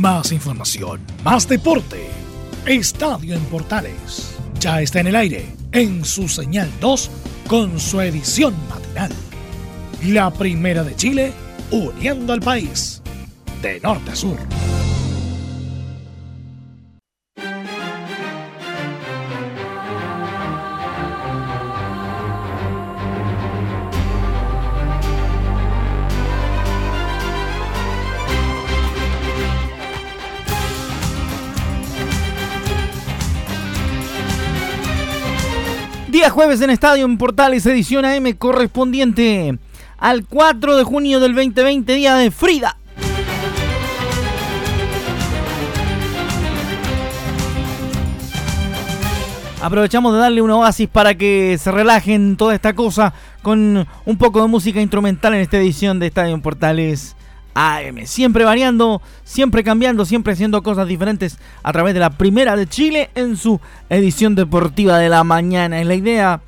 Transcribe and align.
Más 0.00 0.32
información, 0.32 0.98
más 1.22 1.46
deporte. 1.46 2.08
Estadio 2.64 3.34
en 3.34 3.44
Portales. 3.44 4.34
Ya 4.58 4.80
está 4.80 5.00
en 5.00 5.08
el 5.08 5.16
aire, 5.16 5.44
en 5.72 6.06
su 6.06 6.26
señal 6.26 6.70
2, 6.80 7.10
con 7.46 7.78
su 7.78 8.00
edición 8.00 8.54
matinal. 8.70 9.12
La 10.06 10.30
primera 10.30 10.84
de 10.84 10.96
Chile, 10.96 11.34
uniendo 11.70 12.32
al 12.32 12.40
país, 12.40 13.02
de 13.60 13.78
norte 13.80 14.12
a 14.12 14.16
sur. 14.16 14.38
Jueves 36.40 36.62
en 36.62 36.70
Estadio 36.70 37.04
en 37.04 37.18
Portales, 37.18 37.66
edición 37.66 38.06
AM 38.06 38.32
correspondiente 38.32 39.58
al 39.98 40.24
4 40.24 40.78
de 40.78 40.84
junio 40.84 41.20
del 41.20 41.34
2020, 41.34 41.92
día 41.92 42.14
de 42.14 42.30
Frida. 42.30 42.78
Aprovechamos 49.60 50.14
de 50.14 50.18
darle 50.18 50.40
un 50.40 50.50
oasis 50.50 50.88
para 50.88 51.14
que 51.14 51.58
se 51.60 51.70
relajen 51.70 52.38
toda 52.38 52.54
esta 52.54 52.72
cosa 52.72 53.12
con 53.42 53.86
un 54.06 54.16
poco 54.16 54.40
de 54.40 54.48
música 54.48 54.80
instrumental 54.80 55.34
en 55.34 55.40
esta 55.40 55.58
edición 55.58 55.98
de 55.98 56.06
Estadio 56.06 56.32
en 56.32 56.40
Portales 56.40 57.16
AM. 57.54 58.06
Siempre 58.06 58.44
variando, 58.44 59.02
siempre 59.24 59.64
cambiando, 59.64 60.04
siempre 60.04 60.32
haciendo 60.32 60.62
cosas 60.62 60.86
diferentes 60.88 61.38
a 61.62 61.72
través 61.72 61.94
de 61.94 62.00
la 62.00 62.10
primera 62.10 62.56
de 62.56 62.66
Chile 62.66 63.10
en 63.14 63.36
su 63.36 63.60
edición 63.88 64.34
deportiva 64.34 64.98
de 64.98 65.08
la 65.08 65.24
mañana. 65.24 65.80
Es 65.80 65.86
la 65.86 65.94
idea 65.94 66.40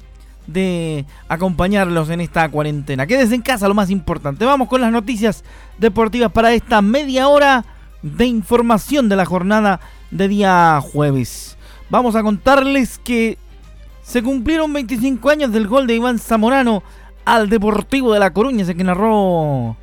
de 0.47 1.05
acompañarlos 1.28 2.11
en 2.11 2.20
esta 2.20 2.48
cuarentena. 2.48 3.06
Quédense 3.06 3.34
en 3.34 3.42
casa, 3.42 3.69
lo 3.69 3.75
más 3.75 3.91
importante. 3.91 4.45
Vamos 4.45 4.69
con 4.69 4.80
las 4.80 4.92
noticias 4.92 5.45
deportivas 5.78 6.33
para 6.33 6.53
esta 6.53 6.83
media 6.83 7.28
hora 7.28 7.64
de 8.03 8.27
información 8.27 9.08
de 9.08 9.17
la 9.17 9.25
jornada 9.25 9.80
de 10.11 10.28
día 10.28 10.80
jueves. 10.80 11.56
Vamos 11.89 12.17
a 12.17 12.23
contarles 12.23 12.98
que 12.98 13.39
se 14.03 14.23
cumplieron 14.23 14.73
25 14.73 15.30
años 15.30 15.53
del 15.53 15.69
gol 15.69 15.86
de 15.86 15.95
Iván 15.95 16.19
Zamorano 16.19 16.83
al 17.25 17.48
Deportivo 17.48 18.12
de 18.12 18.19
La 18.19 18.33
Coruña, 18.33 18.62
ese 18.62 18.75
que 18.75 18.83
narró 18.83 19.77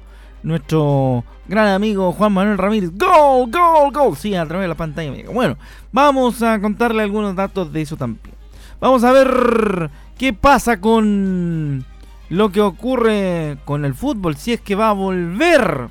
nuestro 0.43 1.23
gran 1.47 1.67
amigo 1.67 2.11
Juan 2.11 2.33
Manuel 2.33 2.57
Ramírez. 2.57 2.91
¡Gol, 2.93 3.49
gol, 3.51 3.91
gol! 3.91 4.15
Sí, 4.17 4.35
a 4.35 4.45
través 4.45 4.65
de 4.65 4.69
la 4.69 4.75
pantalla. 4.75 5.11
Bueno, 5.31 5.57
vamos 5.91 6.41
a 6.41 6.59
contarle 6.59 7.03
algunos 7.03 7.35
datos 7.35 7.71
de 7.73 7.81
eso 7.81 7.97
también. 7.97 8.35
Vamos 8.79 9.03
a 9.03 9.11
ver 9.11 9.89
qué 10.17 10.33
pasa 10.33 10.79
con 10.79 11.85
lo 12.29 12.51
que 12.51 12.61
ocurre 12.61 13.57
con 13.65 13.83
el 13.85 13.93
fútbol, 13.93 14.37
si 14.37 14.53
es 14.53 14.61
que 14.61 14.75
va 14.75 14.89
a 14.89 14.93
volver. 14.93 15.89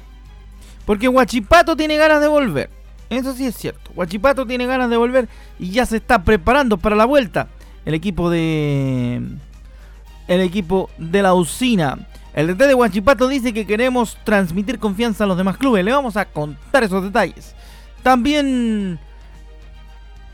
Porque 0.87 1.09
Huachipato 1.09 1.77
tiene 1.77 1.97
ganas 1.97 2.21
de 2.21 2.29
volver. 2.29 2.71
Eso 3.11 3.35
sí 3.35 3.47
es 3.47 3.57
cierto. 3.57 3.91
Huachipato 3.95 4.47
tiene 4.47 4.67
ganas 4.67 4.89
de 4.91 4.97
volver 4.97 5.29
y 5.59 5.71
ya 5.71 5.85
se 5.87 5.97
está 5.97 6.23
preparando 6.23 6.79
para 6.79 6.97
la 6.97 7.05
vuelta. 7.05 7.49
El 7.85 7.95
equipo 7.95 8.31
de. 8.31 9.23
El 10.29 10.41
equipo 10.41 10.91
de 10.99 11.23
la 11.23 11.35
usina. 11.35 12.07
El 12.39 12.47
DT 12.47 12.69
de 12.69 12.75
Huachipato 12.75 13.27
dice 13.27 13.53
que 13.53 13.67
queremos 13.67 14.17
transmitir 14.23 14.79
confianza 14.79 15.25
a 15.25 15.27
los 15.27 15.37
demás 15.37 15.57
clubes. 15.57 15.85
Le 15.85 15.91
vamos 15.91 16.17
a 16.17 16.27
contar 16.27 16.85
esos 16.85 17.03
detalles. 17.03 17.57
También 18.05 19.01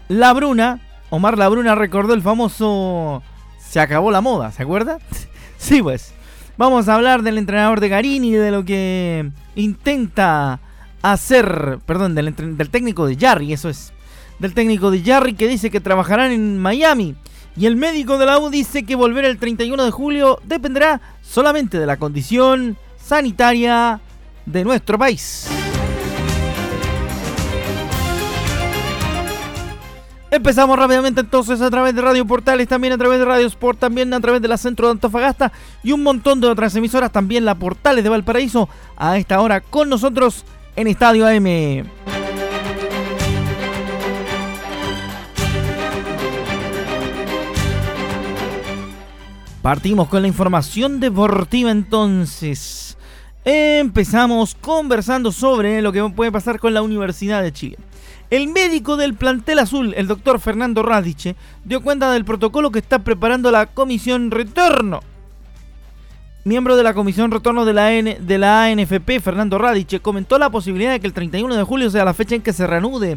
La 0.09 0.35
Bruna, 0.35 0.81
Omar 1.09 1.39
La 1.39 1.49
Bruna 1.49 1.75
recordó 1.75 2.13
el 2.13 2.21
famoso 2.21 3.23
se 3.59 3.81
acabó 3.81 4.11
la 4.11 4.21
moda, 4.21 4.53
¿se 4.53 4.63
acuerda? 4.63 4.99
sí, 5.57 5.83
pues. 5.83 6.13
Vamos 6.59 6.91
a 6.91 6.95
hablar 6.97 7.23
del 7.23 7.39
entrenador 7.39 7.81
de 7.81 7.89
Garini, 7.89 8.33
de 8.33 8.51
lo 8.51 8.67
que 8.67 9.31
intenta 9.55 10.61
hacer, 11.01 11.79
perdón, 11.87 12.15
del, 12.15 12.35
del 12.37 12.69
técnico 12.69 13.07
de 13.07 13.17
Jarry, 13.17 13.55
eso 13.55 13.71
es. 13.71 13.95
Del 14.41 14.53
técnico 14.53 14.91
de 14.91 15.03
Jarry 15.03 15.33
que 15.33 15.49
dice 15.49 15.71
que 15.71 15.81
trabajarán 15.81 16.33
en 16.33 16.59
Miami. 16.59 17.17
Y 17.57 17.67
el 17.67 17.77
médico 17.77 18.19
de 18.19 18.27
la 18.27 18.39
U 18.39 18.51
dice 18.51 18.85
que 18.85 18.97
volver 18.97 19.25
el 19.25 19.39
31 19.39 19.85
de 19.85 19.91
julio 19.91 20.41
dependerá 20.45 21.01
solamente 21.23 21.79
de 21.79 21.87
la 21.87 21.97
condición 21.97 22.77
sanitaria 22.97 24.01
de 24.45 24.65
nuestro 24.65 24.99
país. 24.99 25.49
Empezamos 30.35 30.77
rápidamente 30.77 31.21
entonces 31.21 31.61
a 31.61 31.71
través 31.71 31.95
de 31.95 32.03
Radio 32.03 32.27
Portales, 32.27 32.67
también 32.67 32.93
a 32.93 32.99
través 32.99 33.21
de 33.21 33.25
Radio 33.25 33.47
Sport, 33.47 33.79
también 33.79 34.13
a 34.13 34.21
través 34.21 34.43
de 34.43 34.49
la 34.49 34.59
Centro 34.59 34.89
de 34.89 34.93
Antofagasta 34.95 35.53
y 35.85 35.93
un 35.93 36.03
montón 36.03 36.41
de 36.41 36.49
otras 36.49 36.75
emisoras, 36.75 37.13
también 37.13 37.45
la 37.45 37.55
Portales 37.55 38.03
de 38.03 38.11
Valparaíso, 38.11 38.69
a 38.97 39.17
esta 39.17 39.41
hora 39.41 39.61
con 39.61 39.89
nosotros 39.89 40.45
en 40.75 40.89
Estadio 40.89 41.25
AM. 41.25 41.85
Partimos 49.65 50.09
con 50.09 50.21
la 50.21 50.29
información 50.29 51.01
deportiva 51.01 51.71
entonces. 51.71 52.99
Empezamos 53.47 54.55
conversando 54.55 55.33
sobre 55.33 55.81
lo 55.81 55.91
que 55.91 56.05
puede 56.11 56.31
pasar 56.31 56.61
con 56.61 56.75
la 56.75 56.83
Universidad 56.83 57.43
de 57.43 57.51
Chile. 57.51 57.79
El 58.29 58.49
médico 58.49 58.99
del 58.99 59.15
plantel 59.15 59.59
azul, 59.59 59.95
el 59.97 60.07
doctor 60.07 60.39
Fernando 60.39 60.83
Radiche, 60.83 61.35
dio 61.65 61.83
cuenta 61.83 62.13
del 62.13 62.27
protocolo 62.27 62.71
que 62.71 62.81
está 62.81 62.99
preparando 62.99 63.51
la 63.51 63.65
Comisión 63.65 64.31
Retorno. 64.31 65.01
Miembro 66.45 66.77
de 66.77 66.83
la 66.83 66.93
Comisión 66.93 67.31
Retorno 67.31 67.65
de 67.65 67.73
la, 67.73 67.91
la 68.39 68.65
ANFP, 68.65 69.19
Fernando 69.23 69.57
Radiche, 69.57 70.01
comentó 70.01 70.39
la 70.39 70.51
posibilidad 70.51 70.93
de 70.93 71.01
que 71.01 71.07
el 71.07 71.15
31 71.15 71.57
de 71.57 71.63
julio 71.63 71.89
sea 71.89 72.05
la 72.05 72.13
fecha 72.13 72.35
en 72.35 72.43
que 72.43 72.53
se 72.53 72.67
reanude 72.67 73.17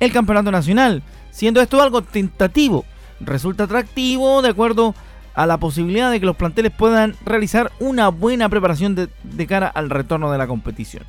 el 0.00 0.12
Campeonato 0.12 0.50
Nacional, 0.50 1.04
siendo 1.30 1.60
esto 1.60 1.80
algo 1.80 2.02
tentativo. 2.02 2.84
Resulta 3.20 3.62
atractivo 3.62 4.42
de 4.42 4.48
acuerdo 4.48 4.88
a 4.88 5.13
la 5.34 5.58
posibilidad 5.58 6.10
de 6.10 6.20
que 6.20 6.26
los 6.26 6.36
planteles 6.36 6.72
puedan 6.72 7.16
realizar 7.24 7.72
una 7.80 8.08
buena 8.08 8.48
preparación 8.48 8.94
de, 8.94 9.46
cara 9.46 9.66
al 9.66 9.90
retorno 9.90 10.30
de 10.30 10.38
la 10.38 10.46
competición. 10.46 11.04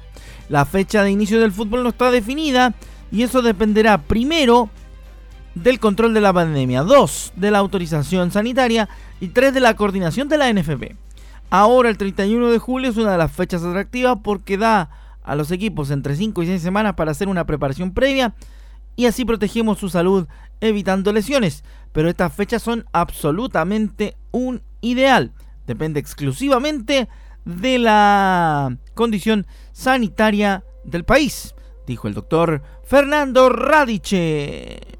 La 0.50 0.66
fecha 0.66 1.04
de 1.04 1.12
inicio 1.12 1.40
del 1.40 1.52
fútbol 1.52 1.84
no 1.84 1.90
está 1.90 2.12
definida 2.12 2.74
y 3.12 3.24
eso 3.24 3.42
dependerá 3.42 4.00
primero 4.00 4.70
del 5.54 5.80
control 5.80 6.14
de 6.14 6.22
la 6.22 6.34
pandemia, 6.34 6.82
dos 6.82 7.32
de 7.36 7.52
la 7.52 7.60
autorización 7.60 8.32
sanitaria 8.32 8.90
y 9.22 9.30
tres 9.30 9.54
de 9.54 9.60
la 9.62 9.76
coordinación 9.76 10.28
de 10.28 10.38
la 10.38 10.52
NFP. 10.52 10.96
Ahora 11.50 11.90
el 11.90 11.98
31 11.98 12.50
de 12.50 12.58
julio 12.58 12.90
es 12.90 12.98
una 12.98 13.12
de 13.12 13.18
las 13.18 13.32
fechas 13.32 13.64
atractivas 13.64 14.18
porque 14.24 14.58
da 14.58 14.90
a 15.24 15.36
los 15.36 15.52
equipos 15.52 15.92
entre 15.92 16.16
5 16.16 16.44
y 16.44 16.48
6 16.48 16.62
semanas 16.62 16.96
para 16.96 17.12
hacer 17.12 17.28
una 17.28 17.46
preparación 17.46 17.92
previa 17.92 18.34
y 18.96 19.06
así 19.06 19.26
protegemos 19.26 19.78
su 19.78 19.90
salud 19.90 20.28
evitando 20.62 21.14
lesiones 21.14 21.64
pero 21.96 22.10
estas 22.10 22.34
fechas 22.34 22.62
son 22.62 22.86
absolutamente 22.92 24.18
un 24.32 24.62
ideal. 24.82 25.32
Depende 25.66 26.02
exclusivamente 26.02 27.08
de 27.46 27.80
la 27.80 28.78
condición 28.94 29.48
sanitaria 29.72 30.66
del 30.84 31.06
país, 31.06 31.56
dijo 31.88 32.10
el 32.10 32.14
doctor 32.14 32.62
Fernando 32.84 33.48
Radiche. 33.48 34.95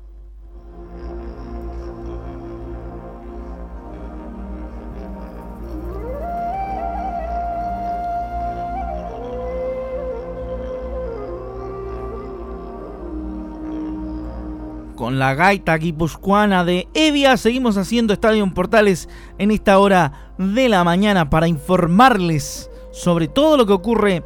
Con 15.06 15.20
la 15.20 15.36
gaita 15.36 15.78
guipuzcoana 15.78 16.66
de 16.66 16.88
Evia. 16.96 17.38
Seguimos 17.38 17.78
haciendo 17.78 18.12
Estadio 18.12 18.44
Portales 18.56 19.08
en 19.38 19.52
esta 19.52 19.78
hora 19.78 20.34
de 20.40 20.68
la 20.68 20.84
mañana 20.84 21.30
para 21.30 21.48
informarles 21.48 22.72
sobre 22.92 23.28
todo 23.28 23.56
lo 23.56 23.68
que 23.68 23.74
ocurre 23.74 24.24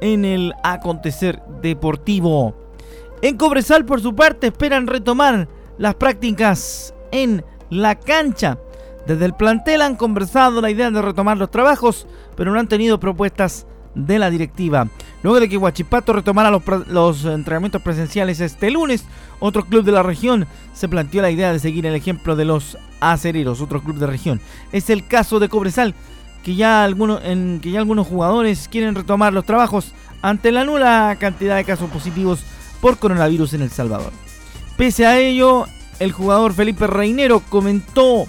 en 0.00 0.24
el 0.24 0.54
acontecer 0.64 1.42
deportivo. 1.60 2.54
En 3.20 3.36
Cobresal, 3.36 3.84
por 3.84 4.00
su 4.00 4.16
parte, 4.16 4.46
esperan 4.46 4.86
retomar 4.86 5.48
las 5.76 5.96
prácticas 5.96 6.94
en 7.10 7.44
la 7.68 7.96
cancha. 7.96 8.56
Desde 9.06 9.26
el 9.26 9.34
plantel 9.34 9.82
han 9.82 9.96
conversado 9.96 10.62
la 10.62 10.70
idea 10.70 10.90
de 10.90 11.02
retomar 11.02 11.36
los 11.36 11.50
trabajos, 11.50 12.06
pero 12.36 12.52
no 12.52 12.58
han 12.58 12.68
tenido 12.68 12.98
propuestas 12.98 13.66
de 13.94 14.18
la 14.18 14.30
directiva. 14.30 14.88
Luego 15.22 15.40
de 15.40 15.48
que 15.48 15.56
Huachipato 15.56 16.12
retomara 16.12 16.50
los, 16.50 17.24
entrenamientos 17.24 17.82
presenciales 17.82 18.40
este 18.40 18.70
lunes, 18.70 19.04
otro 19.40 19.64
club 19.64 19.84
de 19.84 19.92
la 19.92 20.02
región 20.02 20.46
se 20.72 20.88
planteó 20.88 21.22
la 21.22 21.30
idea 21.30 21.52
de 21.52 21.58
seguir 21.58 21.86
el 21.86 21.94
ejemplo 21.94 22.36
de 22.36 22.44
los 22.44 22.78
acereros, 23.00 23.60
otro 23.60 23.82
club 23.82 23.96
de 23.96 24.06
región. 24.06 24.40
Es 24.72 24.90
el 24.90 25.06
caso 25.06 25.38
de 25.38 25.48
Cobresal, 25.48 25.94
que 26.42 26.54
ya, 26.54 26.84
algunos, 26.84 27.20
que 27.20 27.70
ya 27.70 27.78
algunos 27.78 28.06
jugadores 28.06 28.68
quieren 28.68 28.94
retomar 28.94 29.32
los 29.32 29.44
trabajos 29.44 29.92
ante 30.22 30.52
la 30.52 30.64
nula 30.64 31.16
cantidad 31.18 31.56
de 31.56 31.64
casos 31.64 31.90
positivos 31.90 32.44
por 32.80 32.98
coronavirus 32.98 33.54
en 33.54 33.62
El 33.62 33.70
Salvador. 33.70 34.12
Pese 34.76 35.06
a 35.06 35.18
ello, 35.18 35.66
el 35.98 36.12
jugador 36.12 36.52
Felipe 36.52 36.86
Reinero 36.86 37.40
comentó 37.40 38.26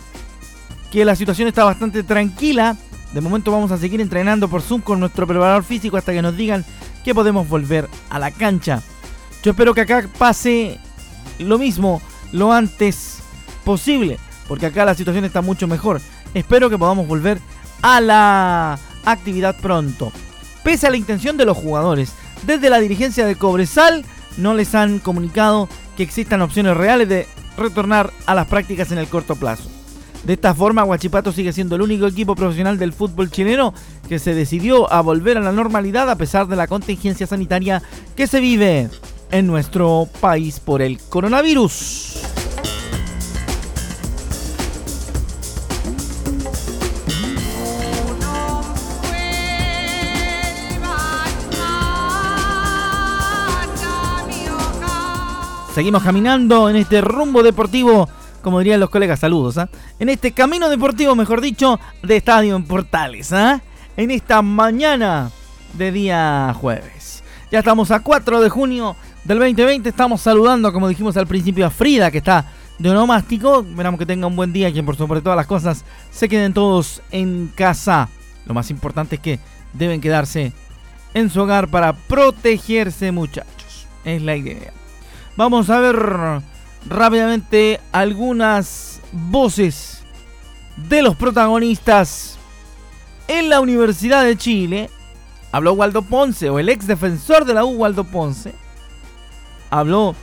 que 0.91 1.05
la 1.05 1.15
situación 1.15 1.47
está 1.47 1.63
bastante 1.63 2.03
tranquila. 2.03 2.77
De 3.13 3.21
momento 3.21 3.51
vamos 3.51 3.71
a 3.71 3.77
seguir 3.77 4.01
entrenando 4.01 4.47
por 4.47 4.61
Zoom 4.61 4.81
con 4.81 4.99
nuestro 4.99 5.27
preparador 5.27 5.63
físico 5.63 5.97
hasta 5.97 6.13
que 6.13 6.21
nos 6.21 6.35
digan 6.35 6.65
que 7.03 7.13
podemos 7.13 7.47
volver 7.47 7.87
a 8.09 8.17
la 8.17 8.31
cancha. 8.31 8.81
Yo 9.43 9.51
espero 9.51 9.73
que 9.73 9.81
acá 9.81 10.07
pase 10.17 10.79
lo 11.37 11.59
mismo 11.59 12.01
lo 12.31 12.51
antes 12.51 13.19
posible, 13.63 14.17
porque 14.47 14.65
acá 14.65 14.83
la 14.83 14.95
situación 14.95 15.25
está 15.25 15.41
mucho 15.41 15.67
mejor. 15.67 16.01
Espero 16.33 16.69
que 16.69 16.77
podamos 16.77 17.07
volver 17.07 17.39
a 17.83 18.01
la 18.01 18.79
actividad 19.05 19.55
pronto. 19.57 20.11
Pese 20.63 20.87
a 20.87 20.89
la 20.89 20.97
intención 20.97 21.37
de 21.37 21.45
los 21.45 21.57
jugadores, 21.57 22.13
desde 22.47 22.69
la 22.69 22.79
dirigencia 22.79 23.27
de 23.27 23.35
Cobresal 23.35 24.05
no 24.37 24.55
les 24.55 24.73
han 24.73 24.97
comunicado 24.99 25.69
que 25.95 26.03
existan 26.03 26.41
opciones 26.41 26.75
reales 26.75 27.07
de 27.09 27.27
retornar 27.57 28.11
a 28.25 28.33
las 28.33 28.47
prácticas 28.47 28.91
en 28.91 28.97
el 28.97 29.07
corto 29.07 29.35
plazo. 29.35 29.69
De 30.23 30.33
esta 30.33 30.53
forma, 30.53 30.85
Huachipato 30.85 31.33
sigue 31.33 31.51
siendo 31.51 31.75
el 31.75 31.81
único 31.81 32.07
equipo 32.07 32.33
profesional 32.33 32.77
del 32.77 32.93
fútbol 32.93 33.29
chileno 33.29 33.73
que 34.07 34.19
se 34.19 34.33
decidió 34.33 34.91
a 34.91 35.01
volver 35.01 35.37
a 35.37 35.41
la 35.41 35.51
normalidad 35.51 36.09
a 36.09 36.15
pesar 36.15 36.47
de 36.47 36.55
la 36.55 36.67
contingencia 36.67 37.27
sanitaria 37.27 37.81
que 38.15 38.27
se 38.27 38.39
vive 38.39 38.89
en 39.31 39.47
nuestro 39.47 40.07
país 40.21 40.61
por 40.61 40.81
el 40.81 40.97
coronavirus. 40.99 42.21
Seguimos 55.73 56.03
caminando 56.03 56.69
en 56.69 56.75
este 56.75 57.01
rumbo 57.01 57.41
deportivo, 57.41 58.07
como 58.43 58.59
dirían 58.59 58.79
los 58.79 58.91
colegas, 58.91 59.21
saludos, 59.21 59.57
¿ah? 59.57 59.69
En 59.97 60.09
este 60.09 60.33
camino 60.33 60.69
deportivo, 60.69 61.15
mejor 61.15 61.41
dicho, 61.41 61.79
de 62.03 62.17
Estadio 62.17 62.55
en 62.55 62.65
Portales, 62.65 63.33
¿ah? 63.33 63.61
En 63.97 64.11
esta 64.11 64.41
mañana 64.43 65.31
de 65.73 65.91
día 65.91 66.53
jueves. 66.59 67.23
Ya 67.51 67.59
estamos 67.59 67.89
a 67.91 68.01
4 68.01 68.41
de 68.41 68.49
junio 68.49 68.95
del 69.23 69.39
2020, 69.39 69.89
estamos 69.89 70.21
saludando, 70.21 70.71
como 70.73 70.87
dijimos 70.87 71.15
al 71.17 71.25
principio, 71.25 71.65
a 71.65 71.69
Frida, 71.69 72.11
que 72.11 72.17
está 72.19 72.45
de 72.77 72.89
onomástico. 72.89 73.65
Esperamos 73.67 73.97
que 73.97 74.05
tenga 74.05 74.27
un 74.27 74.35
buen 74.35 74.51
día 74.51 74.69
y 74.69 74.73
que 74.73 74.83
por 74.83 74.95
sobre 74.95 75.21
todas 75.21 75.37
las 75.37 75.47
cosas 75.47 75.85
se 76.11 76.27
queden 76.27 76.53
todos 76.53 77.01
en 77.11 77.51
casa. 77.55 78.09
Lo 78.45 78.53
más 78.53 78.69
importante 78.69 79.15
es 79.15 79.21
que 79.21 79.39
deben 79.73 80.01
quedarse 80.01 80.51
en 81.13 81.29
su 81.29 81.41
hogar 81.41 81.69
para 81.69 81.93
protegerse, 81.93 83.11
muchachos. 83.11 83.87
Es 84.03 84.21
la 84.21 84.35
idea. 84.35 84.73
Vamos 85.37 85.69
a 85.69 85.79
ver 85.79 86.41
rápidamente 86.85 87.79
algunas 87.91 89.01
voces 89.11 90.03
de 90.89 91.01
los 91.01 91.15
protagonistas 91.15 92.37
en 93.27 93.49
la 93.49 93.59
Universidad 93.61 94.23
de 94.23 94.37
Chile. 94.37 94.89
Habló 95.51 95.73
Waldo 95.73 96.01
Ponce, 96.01 96.49
o 96.49 96.57
el 96.57 96.69
ex 96.69 96.87
defensor 96.87 97.45
de 97.45 97.53
la 97.53 97.63
U, 97.63 97.75
Waldo 97.75 98.03
Ponce. 98.03 98.55
Habló 99.69 100.15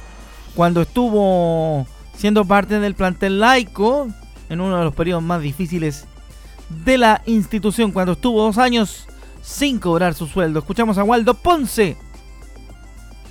cuando 0.55 0.83
estuvo 0.83 1.87
siendo 2.17 2.45
parte 2.45 2.81
del 2.81 2.95
plantel 2.95 3.39
laico 3.39 4.09
en 4.49 4.61
uno 4.61 4.79
de 4.79 4.85
los 4.85 4.95
periodos 4.95 5.23
más 5.23 5.41
difíciles 5.41 6.07
de 6.85 6.99
la 6.99 7.23
institución, 7.27 7.93
cuando 7.93 8.13
estuvo 8.13 8.43
dos 8.43 8.59
años 8.59 9.07
sin 9.41 9.79
cobrar 9.79 10.15
su 10.15 10.27
sueldo. 10.27 10.59
Escuchamos 10.59 10.99
a 10.99 11.05
Waldo 11.05 11.35
Ponce 11.35 11.97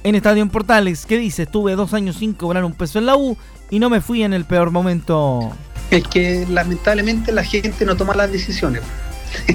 en 0.04 0.16
Estadio 0.16 0.42
en 0.42 0.50
Portales, 0.50 1.06
¿qué 1.06 1.18
dice? 1.18 1.44
Estuve 1.44 1.76
dos 1.76 1.94
años 1.94 2.18
sin 2.18 2.34
cobrar 2.34 2.64
un 2.64 2.74
peso 2.74 3.00
en 3.00 3.06
la 3.06 3.16
U 3.16 3.38
y 3.70 3.80
no 3.80 3.90
me 3.90 4.02
fui 4.02 4.24
en 4.24 4.34
el 4.34 4.46
peor 4.46 4.72
momento. 4.72 5.52
Es 5.92 6.04
que 6.08 6.46
lamentablemente 6.50 7.32
la 7.32 7.44
gente 7.44 7.86
no 7.86 7.96
toma 7.98 8.16
las 8.16 8.32
decisiones. 8.32 8.82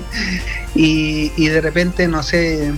y, 0.74 1.46
de 1.48 1.60
repente, 1.60 2.06
no 2.08 2.22
sé, 2.22 2.72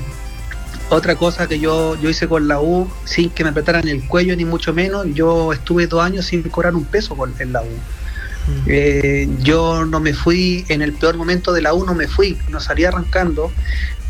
otra 0.91 1.17
cosa 1.17 1.47
que 1.49 1.59
yo, 1.59 1.97
yo 2.01 2.09
hice 2.09 2.29
con 2.29 2.49
la 2.49 2.61
U 2.61 2.89
sin 3.05 3.31
que 3.31 3.45
me 3.45 3.51
apretaran 3.51 3.89
el 3.89 4.07
cuello 4.07 4.37
ni 4.37 4.45
mucho 4.45 4.73
menos, 4.73 5.07
yo 5.13 5.53
estuve 5.53 5.87
dos 5.87 6.03
años 6.03 6.27
sin 6.27 6.43
cobrar 6.43 6.75
un 6.75 6.85
peso 6.85 7.17
con, 7.17 7.35
en 7.39 7.53
la 7.53 7.63
U. 7.63 7.67
Mm. 7.67 8.65
Eh, 8.69 9.29
yo 9.41 9.85
no 9.85 9.99
me 9.99 10.15
fui 10.15 10.65
en 10.69 10.83
el 10.83 10.93
peor 10.93 11.17
momento 11.17 11.53
de 11.53 11.63
la 11.63 11.75
U, 11.75 11.85
no 11.85 11.95
me 11.95 12.07
fui, 12.07 12.39
no 12.49 12.61
salí 12.61 12.85
arrancando, 12.85 13.51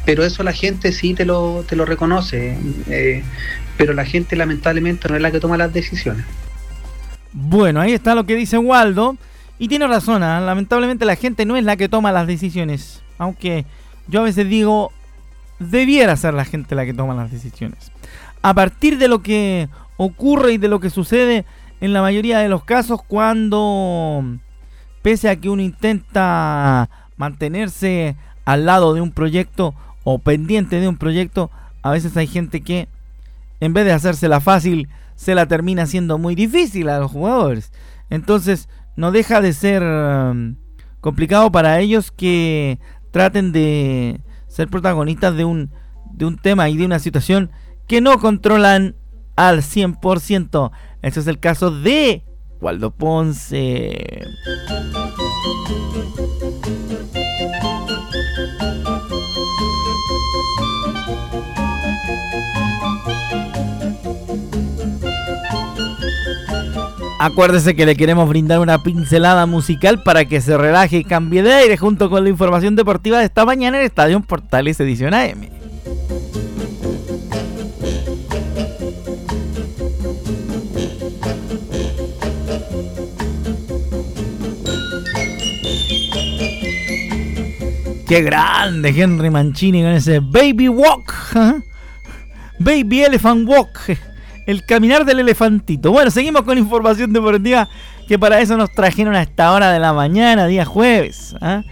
pero 0.06 0.24
eso 0.24 0.42
la 0.44 0.52
gente 0.52 0.92
sí 0.92 1.12
te 1.12 1.26
lo, 1.26 1.64
te 1.68 1.74
lo 1.74 1.84
reconoce, 1.84 2.56
eh, 2.88 3.24
pero 3.76 3.92
la 3.92 4.04
gente 4.04 4.36
lamentablemente 4.36 5.08
no 5.08 5.16
es 5.16 5.20
la 5.20 5.32
que 5.32 5.40
toma 5.40 5.58
las 5.58 5.72
decisiones. 5.72 6.24
Bueno, 7.32 7.80
ahí 7.80 7.92
está 7.92 8.14
lo 8.14 8.24
que 8.24 8.36
dice 8.36 8.56
Waldo, 8.56 9.16
y 9.58 9.68
tiene 9.68 9.86
razón, 9.88 10.22
¿ah? 10.22 10.40
lamentablemente 10.40 11.04
la 11.04 11.16
gente 11.16 11.44
no 11.44 11.56
es 11.56 11.64
la 11.64 11.76
que 11.76 11.88
toma 11.88 12.12
las 12.12 12.28
decisiones, 12.28 13.02
aunque 13.18 13.66
yo 14.06 14.20
a 14.20 14.24
veces 14.24 14.48
digo, 14.48 14.92
debiera 15.58 16.16
ser 16.16 16.34
la 16.34 16.44
gente 16.44 16.76
la 16.76 16.86
que 16.86 16.94
toma 16.94 17.14
las 17.14 17.32
decisiones. 17.32 17.90
A 18.42 18.54
partir 18.54 18.98
de 18.98 19.08
lo 19.08 19.22
que 19.22 19.68
ocurre 19.96 20.52
y 20.52 20.58
de 20.58 20.68
lo 20.68 20.78
que 20.78 20.88
sucede 20.88 21.44
en 21.80 21.92
la 21.92 22.00
mayoría 22.00 22.38
de 22.38 22.48
los 22.48 22.62
casos 22.62 23.00
cuando, 23.02 24.22
pese 25.02 25.28
a 25.28 25.36
que 25.36 25.48
uno 25.48 25.62
intenta 25.62 26.88
mantenerse 27.16 28.14
al 28.44 28.66
lado 28.66 28.94
de 28.94 29.00
un 29.00 29.10
proyecto, 29.10 29.74
o 30.08 30.20
pendiente 30.20 30.78
de 30.78 30.86
un 30.86 30.96
proyecto, 30.96 31.50
a 31.82 31.90
veces 31.90 32.16
hay 32.16 32.28
gente 32.28 32.60
que 32.60 32.88
en 33.58 33.72
vez 33.72 33.84
de 33.84 33.92
hacérsela 33.92 34.38
fácil, 34.40 34.88
se 35.16 35.34
la 35.34 35.46
termina 35.46 35.82
haciendo 35.82 36.16
muy 36.16 36.36
difícil 36.36 36.88
a 36.88 37.00
los 37.00 37.10
jugadores. 37.10 37.72
Entonces, 38.08 38.68
no 38.94 39.10
deja 39.10 39.40
de 39.40 39.52
ser 39.52 39.82
um, 39.82 40.54
complicado 41.00 41.50
para 41.50 41.80
ellos 41.80 42.12
que 42.12 42.78
traten 43.10 43.50
de 43.50 44.20
ser 44.46 44.68
protagonistas 44.68 45.36
de 45.36 45.44
un, 45.44 45.70
de 46.12 46.26
un 46.26 46.36
tema 46.38 46.68
y 46.68 46.76
de 46.76 46.84
una 46.84 47.00
situación 47.00 47.50
que 47.88 48.00
no 48.00 48.20
controlan 48.20 48.94
al 49.34 49.62
100%. 49.62 50.70
Ese 51.02 51.20
es 51.20 51.26
el 51.26 51.40
caso 51.40 51.70
de 51.70 52.22
Waldo 52.60 52.90
Ponce. 52.90 54.22
Acuérdese 67.18 67.74
que 67.74 67.86
le 67.86 67.96
queremos 67.96 68.28
brindar 68.28 68.60
una 68.60 68.82
pincelada 68.82 69.46
musical 69.46 70.02
para 70.02 70.26
que 70.26 70.42
se 70.42 70.56
relaje 70.58 70.98
y 70.98 71.04
cambie 71.04 71.42
de 71.42 71.54
aire 71.54 71.78
junto 71.78 72.10
con 72.10 72.22
la 72.22 72.28
información 72.28 72.76
deportiva 72.76 73.18
de 73.18 73.24
esta 73.24 73.46
mañana 73.46 73.78
en 73.78 73.82
el 73.82 73.86
Estadio 73.86 74.20
Portales 74.20 74.78
Edición 74.80 75.14
AM. 75.14 75.48
Qué 88.06 88.22
grande 88.22 88.90
Henry 88.90 89.30
Mancini 89.30 89.82
con 89.82 89.92
ese 89.92 90.20
Baby 90.20 90.68
Walk. 90.68 91.14
¿eh? 91.34 91.62
Baby 92.58 93.04
Elephant 93.04 93.48
Walk 93.48 93.96
el 94.46 94.64
caminar 94.64 95.04
del 95.04 95.20
elefantito. 95.20 95.90
Bueno, 95.90 96.10
seguimos 96.10 96.42
con 96.42 96.56
información 96.56 97.12
deportiva 97.12 97.68
que 98.06 98.18
para 98.18 98.40
eso 98.40 98.56
nos 98.56 98.72
trajeron 98.72 99.14
a 99.14 99.22
esta 99.22 99.52
hora 99.52 99.72
de 99.72 99.80
la 99.80 99.92
mañana, 99.92 100.46
día 100.46 100.64
jueves. 100.64 101.34
¿ah? 101.40 101.64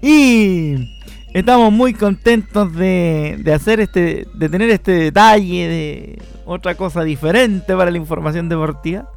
Y 0.00 0.98
estamos 1.34 1.70
muy 1.70 1.92
contentos 1.92 2.74
de, 2.74 3.38
de, 3.38 3.54
hacer 3.54 3.80
este, 3.80 4.26
de 4.32 4.48
tener 4.48 4.70
este 4.70 4.92
detalle 4.92 5.68
de 5.68 6.22
otra 6.46 6.74
cosa 6.74 7.02
diferente 7.02 7.76
para 7.76 7.90
la 7.90 7.98
información 7.98 8.48
deportiva. 8.48 9.08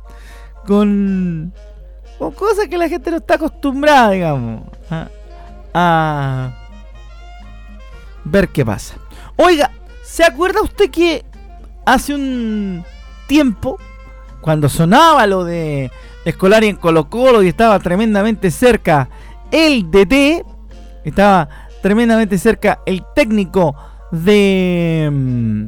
Con, 0.68 1.54
con 2.20 2.32
cosas 2.32 2.68
que 2.68 2.78
la 2.78 2.90
gente 2.90 3.12
no 3.12 3.18
está 3.18 3.36
acostumbrada, 3.36 4.12
digamos, 4.12 4.64
¿ah? 4.90 5.08
a 5.74 6.66
ver 8.26 8.50
qué 8.50 8.66
pasa. 8.66 8.96
Oiga, 9.38 9.72
¿se 10.04 10.24
acuerda 10.24 10.62
usted 10.62 10.90
que 10.90 11.24
hace 11.86 12.16
un 12.16 12.84
tiempo, 13.28 13.78
cuando 14.42 14.70
sonaba 14.70 15.26
lo 15.28 15.44
de 15.44 15.92
Escolari 16.26 16.68
en 16.68 16.76
Colo 16.76 17.10
Colo 17.10 17.44
y 17.44 17.48
estaba 17.48 17.80
tremendamente 17.80 18.52
cerca 18.52 19.10
el 19.52 19.90
DT, 19.90 20.46
estaba 21.04 21.50
tremendamente 21.82 22.38
cerca 22.38 22.80
el 22.86 23.04
técnico 23.16 23.76
de 24.12 25.10
mm, 25.12 25.68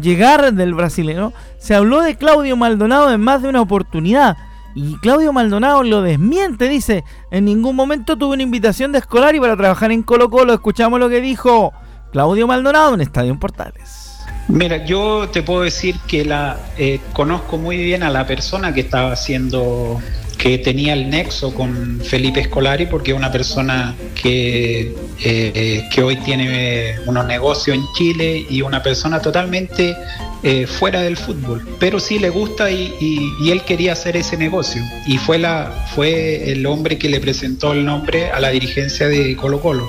llegar 0.00 0.52
del 0.52 0.74
brasileño, 0.74 1.32
se 1.58 1.74
habló 1.74 2.02
de 2.02 2.16
Claudio 2.16 2.56
Maldonado 2.56 3.12
en 3.12 3.20
más 3.20 3.42
de 3.42 3.48
una 3.48 3.60
oportunidad. 3.60 4.36
Y 4.74 4.96
Claudio 4.98 5.32
Maldonado 5.32 5.82
lo 5.82 6.00
desmiente, 6.00 6.68
dice, 6.68 7.04
en 7.30 7.44
ningún 7.44 7.76
momento 7.76 8.16
tuve 8.16 8.34
una 8.34 8.42
invitación 8.42 8.90
de 8.90 9.00
Escolari 9.00 9.38
para 9.38 9.56
trabajar 9.56 9.92
en 9.92 10.02
Colo 10.02 10.30
Colo. 10.30 10.54
Escuchamos 10.54 10.98
lo 10.98 11.10
que 11.10 11.20
dijo 11.20 11.72
Claudio 12.10 12.46
Maldonado 12.46 12.94
en 12.94 13.02
Estadio 13.02 13.38
Portales. 13.38 14.01
Mira, 14.48 14.84
yo 14.84 15.28
te 15.32 15.42
puedo 15.42 15.62
decir 15.62 15.96
que 16.06 16.24
la 16.24 16.58
eh, 16.76 17.00
conozco 17.12 17.58
muy 17.58 17.76
bien 17.76 18.02
a 18.02 18.10
la 18.10 18.26
persona 18.26 18.74
que 18.74 18.80
estaba 18.80 19.12
haciendo 19.12 20.00
que 20.36 20.58
tenía 20.58 20.94
el 20.94 21.08
nexo 21.08 21.54
con 21.54 22.00
Felipe 22.00 22.42
Scolari 22.42 22.86
porque 22.86 23.12
es 23.12 23.16
una 23.16 23.30
persona 23.30 23.94
que, 24.20 24.92
eh, 25.22 25.88
que 25.94 26.02
hoy 26.02 26.16
tiene 26.16 26.96
unos 27.06 27.26
negocios 27.26 27.76
en 27.76 27.84
Chile 27.96 28.44
y 28.50 28.60
una 28.60 28.82
persona 28.82 29.20
totalmente 29.20 29.94
eh, 30.44 30.66
fuera 30.66 31.02
del 31.02 31.16
fútbol, 31.16 31.64
pero 31.78 32.00
sí 32.00 32.18
le 32.18 32.28
gusta 32.28 32.68
y, 32.68 32.92
él 33.48 33.62
quería 33.62 33.92
hacer 33.92 34.16
ese 34.16 34.36
negocio 34.36 34.82
y 35.06 35.16
fue, 35.18 35.38
la, 35.38 35.86
fue 35.94 36.50
el 36.50 36.66
hombre 36.66 36.98
que 36.98 37.08
le 37.08 37.20
presentó 37.20 37.72
el 37.72 37.84
nombre 37.84 38.32
a 38.32 38.40
la 38.40 38.48
dirigencia 38.48 39.06
de 39.06 39.36
Colo 39.36 39.60
Colo. 39.60 39.88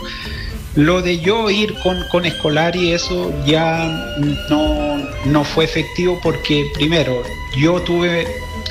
Lo 0.75 1.01
de 1.01 1.20
yo 1.20 1.50
ir 1.50 1.75
con, 1.84 2.03
con 2.10 2.25
Escolari, 2.25 2.94
eso 2.94 3.32
ya 3.46 4.18
no, 4.50 4.98
no 5.25 5.44
fue 5.44 5.65
efectivo 5.65 6.20
porque 6.24 6.65
primero 6.74 7.22
yo 7.56 7.80
tuve 7.82 8.25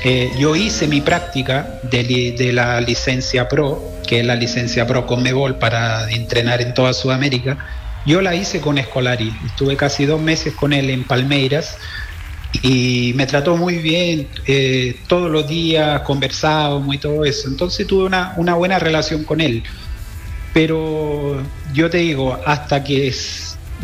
eh, 0.05 0.33
yo 0.37 0.53
hice 0.55 0.87
mi 0.87 0.99
práctica 0.99 1.79
de, 1.83 2.51
la 2.51 2.81
licencia 2.81 3.47
Pro, 3.47 3.81
que 4.05 4.19
es 4.19 4.25
la 4.25 4.35
licencia 4.35 4.85
Pro 4.85 5.07
con 5.07 5.23
Mebol 5.23 5.55
para 5.55 6.11
entrenar 6.11 6.61
en 6.61 6.73
toda 6.73 6.93
Sudamérica. 6.93 7.57
Yo 8.05 8.21
la 8.21 8.35
hice 8.35 8.59
con 8.59 8.77
Escolari. 8.77 9.33
Estuve 9.45 9.77
casi 9.77 10.05
dos 10.05 10.19
meses 10.19 10.53
con 10.55 10.73
él 10.73 10.89
en 10.89 11.05
Palmeiras 11.05 11.77
y 12.61 13.13
me 13.15 13.25
trató 13.25 13.55
muy 13.55 13.77
bien. 13.77 14.27
Eh, 14.45 14.97
todos 15.07 15.31
los 15.31 15.47
días 15.47 16.01
conversábamos 16.01 16.93
y 16.93 16.97
todo 16.97 17.23
eso. 17.23 17.47
Entonces 17.47 17.87
tuve 17.87 18.03
una, 18.03 18.33
una 18.35 18.55
buena 18.55 18.79
relación 18.79 19.23
con 19.23 19.39
él. 19.39 19.63
Pero 20.53 21.41
yo 21.73 21.89
te 21.89 21.97
digo, 21.97 22.39
hasta 22.45 22.83
que 22.83 23.13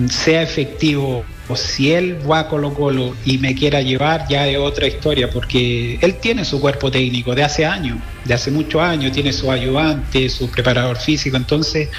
sea 0.10 0.42
efectivo 0.42 1.26
o 1.50 1.56
si 1.56 1.92
él 1.92 2.20
va 2.30 2.40
a 2.40 2.48
Colo 2.48 2.74
Colo 2.74 3.16
y 3.26 3.40
me 3.40 3.56
quiera 3.56 3.82
llevar, 3.82 4.28
ya 4.30 4.48
es 4.48 4.58
otra 4.58 4.88
historia, 4.88 5.30
porque 5.30 5.98
él 6.00 6.16
tiene 6.16 6.46
su 6.46 6.62
cuerpo 6.62 6.92
técnico 6.92 7.34
de 7.34 7.44
hace 7.44 7.66
años, 7.66 7.98
de 8.24 8.34
hace 8.36 8.52
muchos 8.52 8.82
años, 8.82 9.12
tiene 9.12 9.34
su 9.34 9.52
ayudante, 9.52 10.30
su 10.30 10.50
preparador 10.50 10.98
físico, 10.98 11.36
entonces 11.36 11.90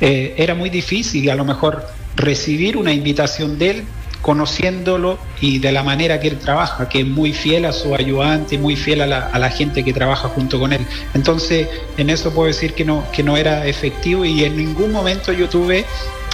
eh, 0.00 0.34
era 0.36 0.54
muy 0.54 0.70
difícil 0.70 1.28
a 1.28 1.34
lo 1.34 1.44
mejor 1.44 1.86
recibir 2.16 2.76
una 2.76 2.92
invitación 2.92 3.58
de 3.58 3.70
él 3.70 3.84
conociéndolo 4.22 5.18
y 5.40 5.58
de 5.58 5.72
la 5.72 5.82
manera 5.82 6.20
que 6.20 6.28
él 6.28 6.38
trabaja, 6.38 6.88
que 6.88 7.00
es 7.00 7.06
muy 7.06 7.32
fiel 7.32 7.64
a 7.64 7.72
su 7.72 7.94
ayudante, 7.94 8.58
muy 8.58 8.76
fiel 8.76 9.00
a 9.00 9.06
la, 9.06 9.50
gente 9.50 9.84
que 9.84 9.92
trabaja 9.92 10.28
junto 10.28 10.58
con 10.58 10.72
él. 10.72 10.86
Entonces, 11.14 11.68
en 11.96 12.10
eso 12.10 12.32
puedo 12.32 12.46
decir 12.46 12.74
que 12.74 12.84
no, 12.84 13.04
que 13.12 13.22
no 13.22 13.36
era 13.36 13.66
efectivo 13.66 14.24
y 14.24 14.44
en 14.44 14.56
ningún 14.56 14.92
momento 14.92 15.32
yo 15.32 15.48
tuve 15.48 15.84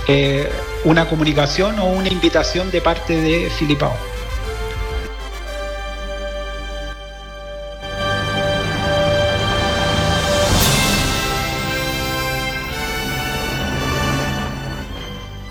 eh, 0.08 0.48
una 0.84 1.08
comunicación 1.08 1.78
o 1.78 1.86
una 1.86 2.08
invitación 2.08 2.70
de 2.70 2.80
parte 2.80 3.20
de 3.20 3.50
Filipao. 3.50 3.96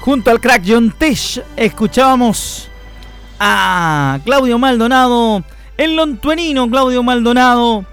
Junto 0.06 0.30
al 0.30 0.40
crack 0.40 0.62
John 0.68 0.94
Tesh 0.96 1.42
escuchábamos 1.58 2.70
a 3.40 4.20
Claudio 4.24 4.60
Maldonado, 4.60 5.44
el 5.78 5.96
lontuenino 5.96 6.70
Claudio 6.70 7.02
Maldonado, 7.02 7.84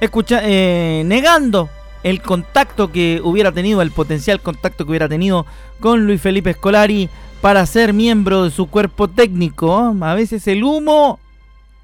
escucha, 0.00 0.40
eh, 0.42 1.04
negando 1.06 1.70
el 2.02 2.22
contacto 2.22 2.90
que 2.90 3.20
hubiera 3.22 3.52
tenido, 3.52 3.82
el 3.82 3.92
potencial 3.92 4.40
contacto 4.40 4.84
que 4.84 4.90
hubiera 4.90 5.08
tenido 5.08 5.46
con 5.78 6.08
Luis 6.08 6.20
Felipe 6.20 6.54
Scolari 6.54 7.08
para 7.40 7.64
ser 7.66 7.92
miembro 7.92 8.42
de 8.42 8.50
su 8.50 8.66
cuerpo 8.66 9.06
técnico. 9.06 9.94
A 10.00 10.14
veces 10.14 10.44
el 10.48 10.64
humo 10.64 11.20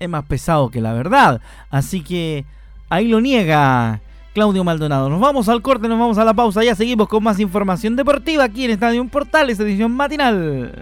es 0.00 0.08
más 0.08 0.24
pesado 0.24 0.68
que 0.68 0.80
la 0.80 0.94
verdad. 0.94 1.40
Así 1.70 2.02
que 2.02 2.44
ahí 2.88 3.06
lo 3.06 3.20
niega 3.20 4.00
Claudio 4.34 4.64
Maldonado. 4.64 5.08
Nos 5.08 5.20
vamos 5.20 5.48
al 5.48 5.62
corte, 5.62 5.86
nos 5.86 5.98
vamos 5.98 6.18
a 6.18 6.24
la 6.24 6.34
pausa. 6.34 6.64
Ya 6.64 6.74
seguimos 6.74 7.08
con 7.08 7.22
más 7.22 7.38
información 7.38 7.94
deportiva 7.94 8.42
aquí 8.42 8.64
en 8.64 8.72
Estadio 8.72 9.06
Portales, 9.06 9.60
edición 9.60 9.92
matinal. 9.92 10.72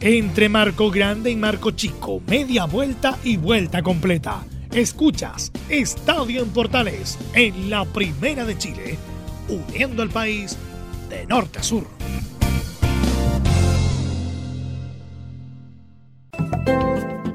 Entre 0.00 0.48
Marco 0.48 0.90
Grande 0.90 1.30
y 1.30 1.36
Marco 1.36 1.70
Chico, 1.70 2.20
media 2.26 2.64
vuelta 2.64 3.18
y 3.22 3.36
vuelta 3.36 3.82
completa. 3.82 4.42
Escuchas 4.74 5.50
Estadio 5.68 6.42
en 6.42 6.50
Portales 6.50 7.18
en 7.34 7.70
la 7.70 7.84
Primera 7.84 8.44
de 8.44 8.56
Chile, 8.56 8.96
uniendo 9.48 10.02
al 10.02 10.10
país 10.10 10.56
de 11.08 11.26
norte 11.26 11.58
a 11.58 11.62
sur. 11.64 11.88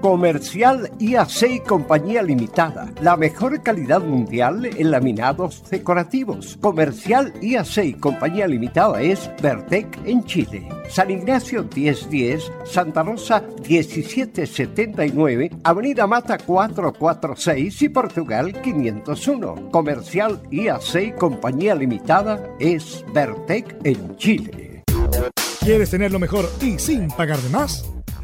Comercial 0.05 0.91
IAC 1.00 1.65
Compañía 1.65 2.21
Limitada. 2.21 2.91
La 3.01 3.17
mejor 3.17 3.63
calidad 3.63 4.01
mundial 4.01 4.63
en 4.63 4.91
laminados 4.91 5.67
decorativos. 5.67 6.59
Comercial 6.62 7.33
IAC 7.41 8.00
Compañía 8.00 8.45
Limitada 8.45 9.01
es 9.01 9.31
Vertec 9.41 9.97
en 10.05 10.24
Chile. 10.24 10.69
San 10.89 11.09
Ignacio 11.09 11.67
1010, 11.75 12.51
Santa 12.65 13.01
Rosa 13.01 13.41
1779, 13.67 15.50
Avenida 15.63 16.05
Mata 16.05 16.38
446 16.38 17.81
y 17.81 17.89
Portugal 17.89 18.62
501. 18.62 19.71
Comercial 19.71 20.39
IAC 20.51 21.15
Compañía 21.17 21.74
Limitada 21.74 22.51
es 22.59 23.03
Vertec 23.12 23.75
en 23.83 24.15
Chile. 24.17 24.83
¿Quieres 25.62 25.89
tener 25.89 26.12
lo 26.12 26.19
mejor 26.19 26.47
y 26.62 26.77
sin 26.77 27.07
pagar 27.07 27.39
de 27.39 27.50
más? 27.50 27.94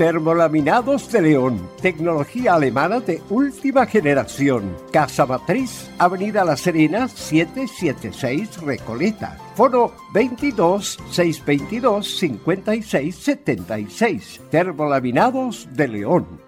Termolaminados 0.00 1.12
de 1.12 1.20
León, 1.20 1.68
tecnología 1.82 2.54
alemana 2.54 3.00
de 3.00 3.20
última 3.28 3.84
generación. 3.84 4.74
Casa 4.90 5.26
Matriz, 5.26 5.90
Avenida 5.98 6.42
La 6.42 6.56
Serena, 6.56 7.06
776 7.06 8.62
Recoleta. 8.62 9.36
Foro 9.54 9.94
22 10.14 10.98
622 11.10 12.16
56 12.16 13.14
76. 13.14 14.40
Termolaminados 14.50 15.68
de 15.72 15.88
León. 15.88 16.40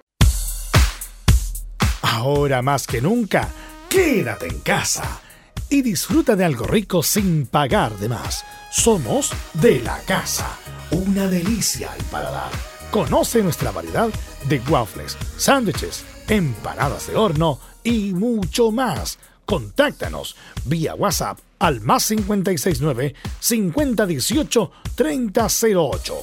Ahora 2.00 2.62
más 2.62 2.86
que 2.86 3.02
nunca, 3.02 3.50
quédate 3.90 4.46
en 4.46 4.60
casa 4.60 5.20
y 5.68 5.82
disfruta 5.82 6.36
de 6.36 6.46
algo 6.46 6.64
rico 6.64 7.02
sin 7.02 7.44
pagar 7.44 7.98
de 7.98 8.08
más. 8.08 8.46
Somos 8.70 9.30
de 9.52 9.80
la 9.80 9.98
casa, 10.06 10.56
una 10.90 11.26
delicia 11.26 11.92
al 11.92 12.02
paladar 12.04 12.71
Conoce 12.92 13.42
nuestra 13.42 13.70
variedad 13.70 14.10
de 14.44 14.60
waffles, 14.68 15.16
sándwiches, 15.38 16.04
empanadas 16.28 17.06
de 17.06 17.16
horno 17.16 17.58
y 17.82 18.12
mucho 18.12 18.70
más. 18.70 19.18
Contáctanos 19.46 20.36
vía 20.66 20.94
WhatsApp 20.94 21.38
al 21.58 21.80
más 21.80 22.06
569 22.06 23.14
5018 23.40 24.72
3008. 24.94 26.14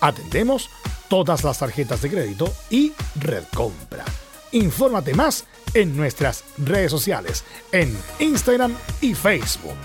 Atendemos 0.00 0.70
todas 1.10 1.44
las 1.44 1.58
tarjetas 1.58 2.00
de 2.00 2.08
crédito 2.08 2.50
y 2.70 2.94
red 3.16 3.44
compra. 3.54 4.06
Infórmate 4.52 5.12
más 5.12 5.44
en 5.74 5.94
nuestras 5.94 6.42
redes 6.56 6.90
sociales, 6.90 7.44
en 7.70 7.94
Instagram 8.18 8.74
y 9.02 9.14
Facebook. 9.14 9.76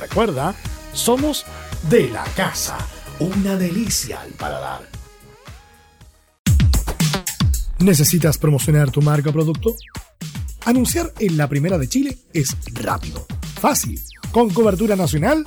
Recuerda, 0.00 0.52
somos 0.92 1.46
de 1.88 2.08
la 2.08 2.24
casa, 2.34 2.76
una 3.20 3.54
delicia 3.54 4.20
al 4.22 4.32
paladar. 4.32 4.95
¿Necesitas 7.78 8.38
promocionar 8.38 8.90
tu 8.90 9.02
marca 9.02 9.30
o 9.30 9.32
producto? 9.32 9.74
Anunciar 10.64 11.12
en 11.20 11.36
la 11.36 11.48
primera 11.48 11.78
de 11.78 11.88
Chile 11.88 12.18
es 12.32 12.56
rápido, 12.72 13.26
fácil, 13.60 14.00
con 14.32 14.50
cobertura 14.50 14.96
nacional 14.96 15.44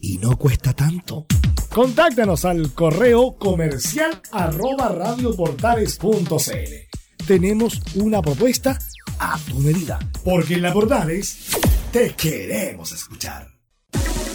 y 0.00 0.18
no 0.18 0.36
cuesta 0.36 0.72
tanto. 0.72 1.26
Contáctanos 1.72 2.44
al 2.44 2.74
correo 2.74 3.36
comercial 3.38 4.20
arroba 4.32 4.88
radioportales.cl. 4.88 7.26
Tenemos 7.26 7.80
una 7.94 8.20
propuesta 8.20 8.76
a 9.20 9.38
tu 9.38 9.60
medida, 9.60 10.00
porque 10.24 10.54
en 10.54 10.62
la 10.62 10.72
Portales 10.72 11.50
te 11.92 12.14
queremos 12.14 12.90
escuchar. 12.92 13.46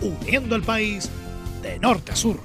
uniendo 0.00 0.54
al 0.54 0.62
país 0.62 1.10
de 1.62 1.78
norte 1.80 2.12
a 2.12 2.16
sur. 2.16 2.40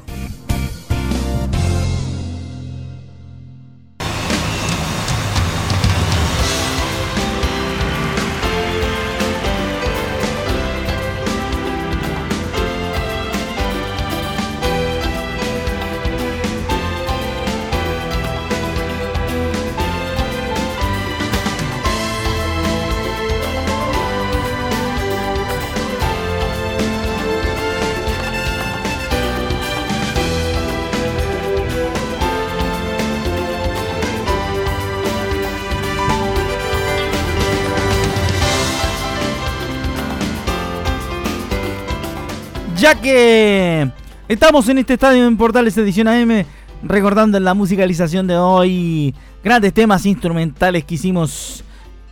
Ya 42.84 43.00
que 43.00 43.90
estamos 44.28 44.68
en 44.68 44.78
este 44.78 44.96
estadio 44.96 45.26
en 45.26 45.38
Portales 45.38 45.78
Edición 45.78 46.10
AM, 46.10 46.44
recordando 46.84 47.38
en 47.38 47.46
la 47.46 47.54
musicalización 47.54 48.28
de 48.28 48.36
hoy 48.36 49.16
grandes 49.42 49.74
temas 49.74 50.06
instrumentales 50.06 50.84
que 50.84 50.96
hicimos 50.96 51.64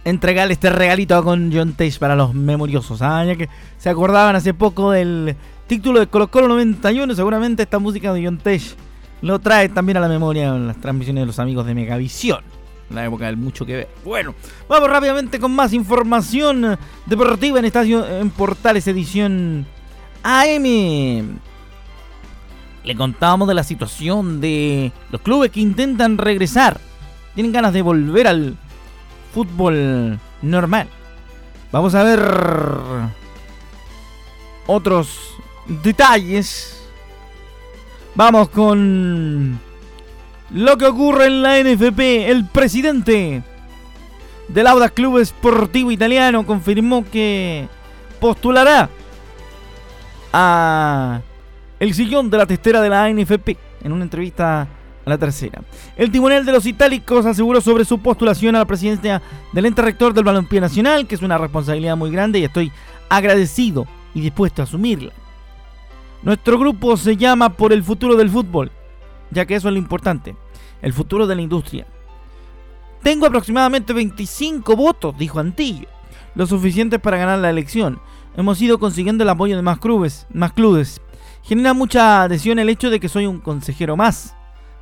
entregar 0.05 0.49
este 0.49 0.69
regalito 0.69 1.21
con 1.25 1.51
John 1.53 1.73
Tage 1.73 1.99
para 1.99 2.15
los 2.15 2.33
memoriosos. 2.33 3.01
¿ah? 3.01 3.25
Ya 3.25 3.35
que 3.35 3.49
se 3.77 3.89
acordaban 3.89 4.37
hace 4.37 4.53
poco 4.53 4.91
del 4.91 5.35
título 5.67 5.99
de 5.99 6.07
Colo 6.07 6.31
Colo 6.31 6.47
91, 6.47 7.15
seguramente 7.15 7.63
esta 7.63 7.77
música 7.77 8.13
de 8.13 8.23
John 8.23 8.37
Tage 8.37 8.75
lo 9.21 9.39
trae 9.39 9.67
también 9.67 9.97
a 9.97 9.99
la 9.99 10.07
memoria 10.07 10.55
en 10.55 10.67
las 10.67 10.79
transmisiones 10.79 11.23
de 11.23 11.25
los 11.25 11.39
amigos 11.39 11.65
de 11.65 11.75
Megavisión. 11.75 12.45
La 12.91 13.05
época 13.05 13.25
del 13.25 13.35
mucho 13.35 13.65
que 13.65 13.75
ver. 13.75 13.89
Bueno, 14.05 14.35
vamos 14.69 14.89
rápidamente 14.89 15.37
con 15.37 15.51
más 15.51 15.73
información 15.73 16.77
deportiva 17.07 17.59
en 17.59 17.65
Estadio 17.65 18.07
en 18.07 18.29
Portales 18.29 18.87
Edición 18.87 19.65
AM. 20.23 21.39
Le 22.83 22.95
contábamos 22.95 23.47
de 23.47 23.53
la 23.53 23.63
situación 23.63 24.41
de 24.41 24.91
los 25.11 25.21
clubes 25.21 25.51
que 25.51 25.59
intentan 25.59 26.17
regresar. 26.17 26.79
Tienen 27.35 27.51
ganas 27.51 27.73
de 27.73 27.81
volver 27.81 28.27
al 28.27 28.57
fútbol 29.33 30.19
normal. 30.41 30.87
Vamos 31.71 31.95
a 31.95 32.03
ver 32.03 32.19
otros 34.67 35.35
detalles. 35.83 36.83
Vamos 38.15 38.49
con 38.49 39.59
lo 40.49 40.77
que 40.77 40.85
ocurre 40.85 41.27
en 41.27 41.41
la 41.41 41.59
NFP. 41.59 42.29
El 42.29 42.45
presidente 42.45 43.43
del 44.49 44.67
Audax 44.67 44.93
Club 44.93 45.19
Esportivo 45.19 45.91
Italiano 45.91 46.45
confirmó 46.45 47.05
que 47.09 47.69
postulará 48.19 48.89
a 50.33 51.21
el 51.79 51.93
sillón 51.93 52.29
de 52.29 52.37
la 52.37 52.45
testera 52.45 52.81
de 52.81 52.89
la 52.89 53.03
ANFP 53.05 53.57
en 53.83 53.91
una 53.91 54.03
entrevista 54.03 54.61
a 54.61 55.09
la 55.09 55.17
tercera. 55.17 55.61
El 55.97 56.11
timonel 56.11 56.45
de 56.45 56.51
los 56.51 56.65
itálicos 56.65 57.25
aseguró 57.25 57.59
sobre 57.59 57.85
su 57.85 57.97
postulación 57.99 58.55
a 58.55 58.59
la 58.59 58.65
presidencia 58.65 59.21
del 59.51 59.65
ente 59.65 59.81
rector 59.81 60.13
del 60.13 60.23
Balompié 60.23 60.61
Nacional, 60.61 61.07
que 61.07 61.15
es 61.15 61.21
una 61.21 61.37
responsabilidad 61.37 61.97
muy 61.97 62.11
grande 62.11 62.39
y 62.39 62.43
estoy 62.43 62.71
agradecido 63.09 63.87
y 64.13 64.21
dispuesto 64.21 64.61
a 64.61 64.65
asumirla. 64.65 65.11
Nuestro 66.21 66.59
grupo 66.59 66.95
se 66.97 67.17
llama 67.17 67.49
Por 67.49 67.73
el 67.73 67.83
futuro 67.83 68.15
del 68.15 68.29
fútbol, 68.29 68.71
ya 69.31 69.47
que 69.47 69.55
eso 69.55 69.69
es 69.69 69.73
lo 69.73 69.79
importante, 69.79 70.35
el 70.83 70.93
futuro 70.93 71.25
de 71.25 71.35
la 71.35 71.41
industria. 71.41 71.87
Tengo 73.01 73.25
aproximadamente 73.25 73.91
25 73.91 74.75
votos, 74.75 75.17
dijo 75.17 75.39
Antillo, 75.39 75.87
lo 76.35 76.45
suficiente 76.45 76.99
para 76.99 77.17
ganar 77.17 77.39
la 77.39 77.49
elección 77.49 77.99
hemos 78.35 78.61
ido 78.61 78.79
consiguiendo 78.79 79.23
el 79.23 79.29
apoyo 79.29 79.55
de 79.55 79.61
más 79.61 79.79
clubes, 79.79 80.27
más 80.33 80.53
clubes. 80.53 81.01
Genera 81.43 81.73
mucha 81.73 82.23
adhesión 82.23 82.59
el 82.59 82.69
hecho 82.69 82.89
de 82.89 82.99
que 82.99 83.09
soy 83.09 83.25
un 83.25 83.39
consejero 83.39 83.97
más 83.97 84.35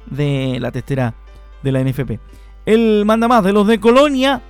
de 0.05 0.57
la 0.59 0.71
testera 0.71 1.15
de 1.63 1.71
la 1.71 1.83
NFP. 1.83 2.19
El 2.65 3.03
manda 3.05 3.27
más 3.27 3.43
de 3.43 3.53
los 3.53 3.67
de 3.67 3.79
Colonia 3.79 4.41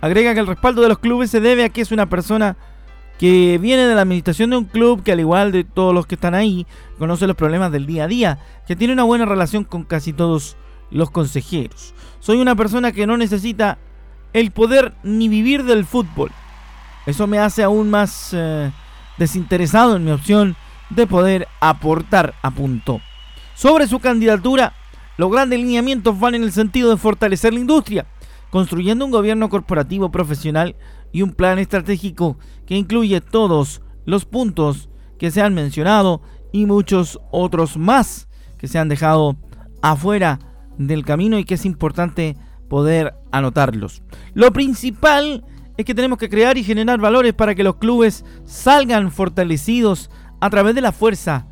agrega 0.00 0.34
que 0.34 0.40
el 0.40 0.46
respaldo 0.46 0.82
de 0.82 0.88
los 0.88 0.98
clubes 0.98 1.30
se 1.30 1.40
debe 1.40 1.64
a 1.64 1.70
que 1.70 1.80
es 1.80 1.90
una 1.90 2.08
persona 2.08 2.56
que 3.18 3.58
viene 3.58 3.86
de 3.86 3.94
la 3.94 4.02
administración 4.02 4.50
de 4.50 4.56
un 4.56 4.64
club 4.64 5.02
que 5.02 5.12
al 5.12 5.20
igual 5.20 5.52
de 5.52 5.64
todos 5.64 5.94
los 5.94 6.06
que 6.06 6.16
están 6.16 6.34
ahí, 6.34 6.66
conoce 6.98 7.26
los 7.26 7.36
problemas 7.36 7.70
del 7.72 7.86
día 7.86 8.04
a 8.04 8.08
día, 8.08 8.38
que 8.66 8.76
tiene 8.76 8.92
una 8.92 9.04
buena 9.04 9.24
relación 9.24 9.64
con 9.64 9.84
casi 9.84 10.12
todos 10.12 10.56
los 10.90 11.10
consejeros. 11.10 11.94
Soy 12.20 12.40
una 12.40 12.56
persona 12.56 12.92
que 12.92 13.06
no 13.06 13.16
necesita 13.16 13.78
el 14.32 14.50
poder 14.50 14.94
ni 15.02 15.28
vivir 15.28 15.64
del 15.64 15.84
fútbol. 15.84 16.30
Eso 17.06 17.26
me 17.26 17.38
hace 17.38 17.62
aún 17.62 17.90
más 17.90 18.30
eh, 18.32 18.70
desinteresado 19.18 19.96
en 19.96 20.04
mi 20.04 20.10
opción 20.10 20.56
de 20.90 21.06
poder 21.06 21.48
aportar, 21.60 22.34
apuntó. 22.42 23.00
Sobre 23.54 23.86
su 23.86 24.00
candidatura, 24.00 24.74
los 25.16 25.30
grandes 25.30 25.60
lineamientos 25.60 26.18
van 26.18 26.34
en 26.34 26.42
el 26.42 26.52
sentido 26.52 26.90
de 26.90 26.96
fortalecer 26.96 27.52
la 27.54 27.60
industria, 27.60 28.06
construyendo 28.50 29.04
un 29.04 29.10
gobierno 29.10 29.48
corporativo 29.48 30.10
profesional 30.10 30.76
y 31.12 31.22
un 31.22 31.32
plan 31.32 31.58
estratégico 31.58 32.38
que 32.66 32.76
incluye 32.76 33.20
todos 33.20 33.82
los 34.04 34.24
puntos 34.24 34.88
que 35.18 35.30
se 35.30 35.42
han 35.42 35.54
mencionado 35.54 36.22
y 36.52 36.66
muchos 36.66 37.20
otros 37.30 37.76
más 37.76 38.28
que 38.58 38.68
se 38.68 38.78
han 38.78 38.88
dejado 38.88 39.36
afuera 39.82 40.38
del 40.78 41.04
camino 41.04 41.38
y 41.38 41.44
que 41.44 41.54
es 41.54 41.64
importante 41.64 42.36
poder 42.68 43.14
anotarlos. 43.30 44.02
Lo 44.34 44.52
principal 44.52 45.44
es 45.76 45.84
que 45.84 45.94
tenemos 45.94 46.18
que 46.18 46.28
crear 46.28 46.56
y 46.56 46.64
generar 46.64 47.00
valores 47.00 47.34
para 47.34 47.54
que 47.54 47.64
los 47.64 47.76
clubes 47.76 48.24
salgan 48.44 49.10
fortalecidos 49.10 50.10
a 50.40 50.50
través 50.50 50.74
de 50.74 50.80
la 50.80 50.92
fuerza 50.92 51.46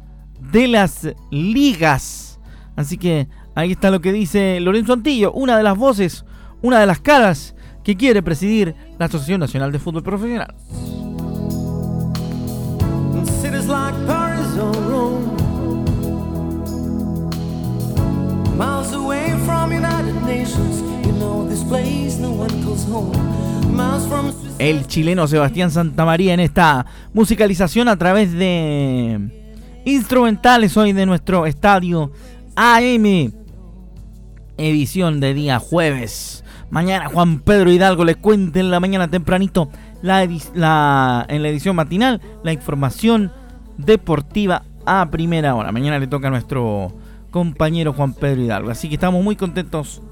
de 0.53 0.69
las 0.69 1.09
ligas. 1.31 2.41
Así 2.77 2.99
que 2.99 3.29
ahí 3.55 3.73
está 3.73 3.91
lo 3.91 4.01
que 4.01 4.13
dice 4.13 4.61
Lorenzo 4.61 4.93
Antillo, 4.93 5.33
una 5.33 5.57
de 5.57 5.63
las 5.63 5.77
voces, 5.77 6.25
una 6.63 6.79
de 6.79 6.87
las 6.87 7.01
caras 7.01 7.55
que 7.85 7.97
quiere 7.97 8.23
presidir 8.23 8.75
la 8.99 9.07
Asociación 9.07 9.41
Nacional 9.41 9.73
de 9.73 9.79
Fútbol 9.79 10.03
Profesional. 10.03 10.55
El 24.59 24.87
chileno 24.87 25.27
Sebastián 25.27 25.71
Santamaría 25.71 26.35
en 26.35 26.41
esta 26.41 26.87
musicalización 27.13 27.89
a 27.89 27.97
través 27.97 28.33
de 28.33 29.19
instrumentales 29.85 30.77
hoy 30.77 30.93
de 30.93 31.05
nuestro 31.05 31.47
estadio 31.47 32.13
AM. 32.55 33.33
Edición 34.57 35.19
de 35.19 35.35
día 35.35 35.59
jueves. 35.59 36.45
Mañana 36.71 37.09
Juan 37.09 37.41
Pedro 37.41 37.73
Hidalgo 37.73 38.05
le 38.05 38.15
cuente 38.15 38.61
en 38.61 38.71
la 38.71 38.79
mañana 38.79 39.11
tempranito 39.11 39.69
la, 40.01 40.23
en 40.23 41.43
la 41.43 41.49
edición 41.49 41.75
matinal 41.77 42.21
la 42.45 42.53
información 42.53 43.33
deportiva 43.79 44.63
a 44.87 45.11
primera 45.11 45.55
hora. 45.55 45.73
Mañana 45.73 45.99
le 45.99 46.07
toca 46.07 46.29
a 46.29 46.31
nuestro 46.31 46.93
compañero 47.31 47.93
Juan 47.93 48.15
Pedro 48.15 48.43
Hidalgo. 48.43 48.71
Así 48.71 48.89
que 48.89 48.95
estamos 48.95 49.25
muy 49.25 49.37
contentos 49.37 50.03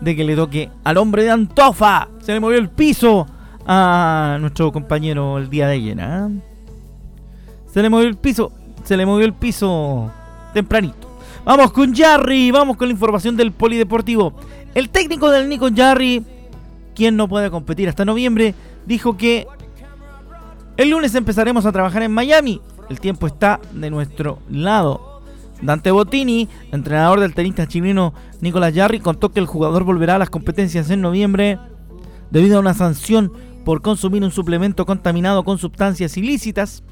de 0.00 0.16
que 0.16 0.24
le 0.24 0.36
toque 0.36 0.70
al 0.84 0.96
hombre 0.96 1.24
de 1.24 1.30
Antofa. 1.30 2.08
Se 2.20 2.32
le 2.32 2.40
movió 2.40 2.58
el 2.58 2.68
piso 2.68 3.26
a 3.66 4.38
nuestro 4.40 4.72
compañero 4.72 5.38
el 5.38 5.50
día 5.50 5.66
de 5.66 5.74
ayer. 5.74 6.00
¿ah? 6.00 6.28
Se 7.72 7.82
le 7.82 7.90
movió 7.90 8.08
el 8.08 8.16
piso. 8.16 8.52
Se 8.84 8.96
le 8.96 9.06
movió 9.06 9.26
el 9.26 9.34
piso 9.34 10.10
tempranito. 10.54 11.18
Vamos 11.44 11.72
con 11.72 11.94
Jarry. 11.94 12.50
Vamos 12.50 12.76
con 12.76 12.88
la 12.88 12.92
información 12.92 13.36
del 13.36 13.52
polideportivo. 13.52 14.34
El 14.74 14.90
técnico 14.90 15.30
del 15.30 15.48
Nico 15.48 15.68
Jarry 15.74 16.24
quien 16.96 17.14
no 17.14 17.28
puede 17.28 17.50
competir 17.50 17.88
hasta 17.88 18.04
noviembre, 18.04 18.54
dijo 18.86 19.16
que 19.16 19.46
el 20.76 20.90
lunes 20.90 21.14
empezaremos 21.14 21.66
a 21.66 21.72
trabajar 21.72 22.02
en 22.02 22.10
Miami. 22.10 22.60
El 22.88 22.98
tiempo 22.98 23.28
está 23.28 23.60
de 23.72 23.90
nuestro 23.90 24.38
lado. 24.50 25.15
Dante 25.62 25.90
Bottini, 25.90 26.48
entrenador 26.70 27.20
del 27.20 27.34
tenista 27.34 27.66
chileno 27.66 28.12
Nicolás 28.40 28.74
Jarry, 28.74 29.00
contó 29.00 29.30
que 29.30 29.40
el 29.40 29.46
jugador 29.46 29.84
volverá 29.84 30.16
a 30.16 30.18
las 30.18 30.30
competencias 30.30 30.90
en 30.90 31.00
noviembre 31.00 31.58
debido 32.30 32.58
a 32.58 32.60
una 32.60 32.74
sanción 32.74 33.32
por 33.64 33.82
consumir 33.82 34.22
un 34.22 34.30
suplemento 34.30 34.86
contaminado 34.86 35.44
con 35.44 35.58
sustancias 35.58 36.16
ilícitas. 36.16 36.82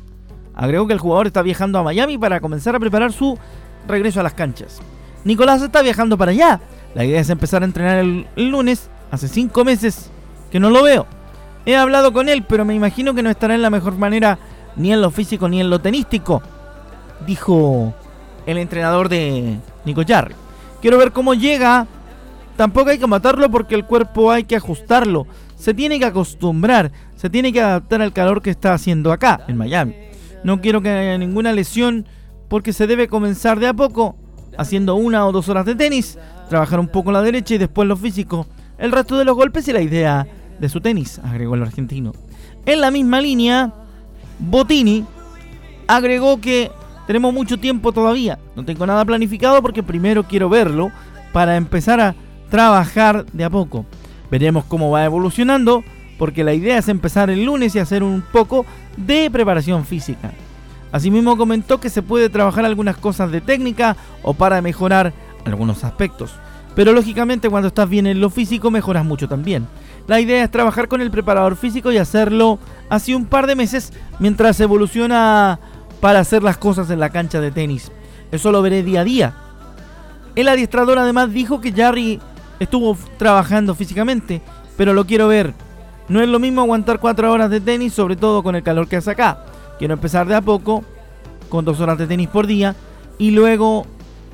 Agregó 0.55 0.87
que 0.87 0.93
el 0.93 0.99
jugador 0.99 1.27
está 1.27 1.43
viajando 1.43 1.79
a 1.79 1.83
Miami 1.83 2.17
para 2.19 2.41
comenzar 2.41 2.75
a 2.75 2.81
preparar 2.81 3.13
su 3.13 3.39
regreso 3.87 4.21
a 4.21 4.23
las 4.23 4.35
canchas. 4.35 4.81
Nicolás 5.25 5.63
está 5.63 5.83
viajando 5.83 6.17
para 6.17 6.33
allá. 6.33 6.61
La 6.95 7.05
idea 7.05 7.21
es 7.21 7.31
empezar 7.31 7.63
a 7.63 7.67
entrenar 7.67 7.99
el, 7.99 8.27
lunes. 8.37 8.91
Hace 9.11 9.29
cinco 9.29 9.65
meses 9.65 10.11
que 10.51 10.61
no 10.61 10.71
lo 10.71 10.83
veo. 10.83 11.07
He 11.67 11.77
hablado 11.77 12.13
con 12.13 12.29
él, 12.29 12.45
pero 12.49 12.65
me 12.65 12.75
imagino 12.75 13.15
que 13.15 13.23
no 13.23 13.31
estará 13.31 13.55
en 13.55 13.63
la 13.63 13.71
mejor 13.71 13.97
manera 13.97 14.39
ni 14.77 14.93
en 14.93 15.01
lo 15.01 15.11
físico 15.11 15.49
ni 15.49 15.61
en 15.61 15.71
lo 15.71 15.81
tenístico. 15.81 16.43
Dijo 17.27 17.95
el 18.47 18.59
entrenador 18.59 19.09
de 19.09 19.59
Nico 19.85 20.03
Jarry. 20.07 20.35
Quiero 20.81 20.99
ver 20.99 21.13
cómo 21.13 21.35
llega. 21.35 21.87
Tampoco 22.57 22.91
hay 22.91 22.99
que 22.99 23.07
matarlo 23.07 23.51
porque 23.51 23.75
el 23.75 23.85
cuerpo 23.85 24.31
hay 24.31 24.45
que 24.45 24.57
ajustarlo. 24.57 25.27
Se 25.57 25.75
tiene 25.75 25.99
que 25.99 26.05
acostumbrar. 26.05 26.93
Se 27.17 27.31
tiene 27.31 27.53
que 27.53 27.61
adaptar 27.61 28.03
al 28.03 28.13
calor 28.13 28.43
que 28.43 28.51
está 28.51 28.75
haciendo 28.75 29.13
acá, 29.13 29.45
en 29.49 29.57
Miami. 29.57 29.95
No 30.43 30.61
quiero 30.61 30.83
que 30.83 30.91
haya 30.91 31.17
ninguna 31.17 31.53
lesión 31.53 32.07
porque 32.49 32.73
se 32.73 32.87
debe 32.87 33.09
comenzar 33.09 33.59
de 33.59 33.67
a 33.67 33.75
poco, 33.75 34.17
haciendo 34.59 34.95
una 34.95 35.27
o 35.27 35.33
dos 35.33 35.49
horas 35.49 35.65
de 35.65 35.75
tenis, 35.75 36.19
trabajar 36.49 36.79
un 36.79 36.89
poco 36.89 37.11
la 37.11 37.23
derecha 37.23 37.55
y 37.55 37.59
después 37.59 37.89
lo 37.89 37.97
físico. 37.97 38.47
El 38.77 38.93
resto 38.93 39.17
de 39.17 39.25
los 39.25 39.37
golpes 39.37 39.67
y 39.69 39.73
la 39.73 39.81
idea 39.81 40.27
de 40.59 40.69
su 40.69 40.81
tenis, 40.81 41.19
agregó 41.25 41.55
el 41.55 41.63
argentino. 41.63 42.13
En 42.67 42.81
la 42.81 42.91
misma 42.91 43.21
línea, 43.21 43.73
Botini 44.39 45.05
agregó 45.87 46.41
que 46.41 46.71
tenemos 47.07 47.33
mucho 47.33 47.59
tiempo 47.59 47.93
todavía. 47.93 48.39
No 48.57 48.65
tengo 48.65 48.87
nada 48.87 49.05
planificado 49.05 49.61
porque 49.63 49.83
primero 49.83 50.25
quiero 50.25 50.49
verlo 50.49 50.91
para 51.33 51.57
empezar 51.57 52.01
a 52.01 52.15
trabajar 52.51 53.27
de 53.33 53.45
a 53.45 53.51
poco. 53.51 53.85
Veremos 54.31 54.65
cómo 54.65 54.91
va 54.91 55.05
evolucionando 55.05 55.85
porque 56.19 56.45
la 56.45 56.55
idea 56.55 56.79
es 56.79 56.89
empezar 56.89 57.31
el 57.31 57.45
lunes 57.45 57.75
y 57.75 57.79
hacer 57.79 58.03
un 58.03 58.23
poco 58.23 58.65
de 58.97 59.31
preparación 59.31 59.85
física. 59.85 60.33
Asimismo 60.93 61.37
comentó 61.37 61.81
que 61.81 61.91
se 61.91 62.03
puede 62.03 62.29
trabajar 62.29 62.65
algunas 62.65 62.97
cosas 62.97 63.33
de 63.33 63.41
técnica 63.41 63.97
o 64.23 64.35
para 64.35 64.63
mejorar 64.63 65.13
algunos 65.45 65.83
aspectos. 65.83 66.33
Pero 66.77 66.93
lógicamente 66.93 67.51
cuando 67.51 67.69
estás 67.69 67.89
bien 67.89 68.07
en 68.07 68.21
lo 68.21 68.31
físico 68.31 68.71
mejoras 68.71 69.05
mucho 69.05 69.29
también. 69.29 69.67
La 70.07 70.21
idea 70.21 70.45
es 70.45 70.51
trabajar 70.51 70.89
con 70.89 71.01
el 71.01 71.11
preparador 71.11 71.57
físico 71.57 71.91
y 71.91 71.99
hacerlo 71.99 72.59
así 72.91 73.15
un 73.15 73.27
par 73.27 73.47
de 73.47 73.57
meses 73.57 73.93
mientras 74.19 74.61
evoluciona 74.61 75.59
para 76.05 76.21
hacer 76.21 76.43
las 76.43 76.59
cosas 76.59 76.91
en 76.91 77.01
la 77.01 77.09
cancha 77.09 77.41
de 77.41 77.51
tenis. 77.51 77.91
Eso 78.31 78.53
lo 78.53 78.61
veré 78.61 78.83
día 78.83 79.01
a 79.01 79.05
día. 79.05 79.35
El 80.37 80.49
adiestrador 80.49 80.99
además 80.99 81.33
dijo 81.33 81.63
que 81.63 81.73
Jarry 81.73 82.21
estuvo 82.61 82.95
trabajando 83.17 83.75
físicamente, 83.75 84.43
pero 84.77 84.93
lo 84.93 85.07
quiero 85.07 85.29
ver. 85.29 85.55
No 86.11 86.21
es 86.21 86.29
lo 86.29 86.39
mismo 86.39 86.61
aguantar 86.61 87.01
cuatro 87.01 87.33
horas 87.33 87.49
de 87.49 87.63
tenis, 87.63 87.95
sobre 87.95 88.17
todo 88.17 88.43
con 88.43 88.55
el 88.55 88.63
calor 88.63 88.87
que 88.87 88.97
hace 88.97 89.13
acá. 89.13 89.47
Quiero 89.79 89.95
empezar 89.95 90.29
de 90.29 90.35
a 90.35 90.43
poco, 90.43 90.85
con 91.49 91.65
dos 91.65 91.81
horas 91.81 91.97
de 91.97 92.07
tenis 92.07 92.29
por 92.29 92.47
día, 92.47 92.77
y 93.17 93.31
luego 93.31 93.87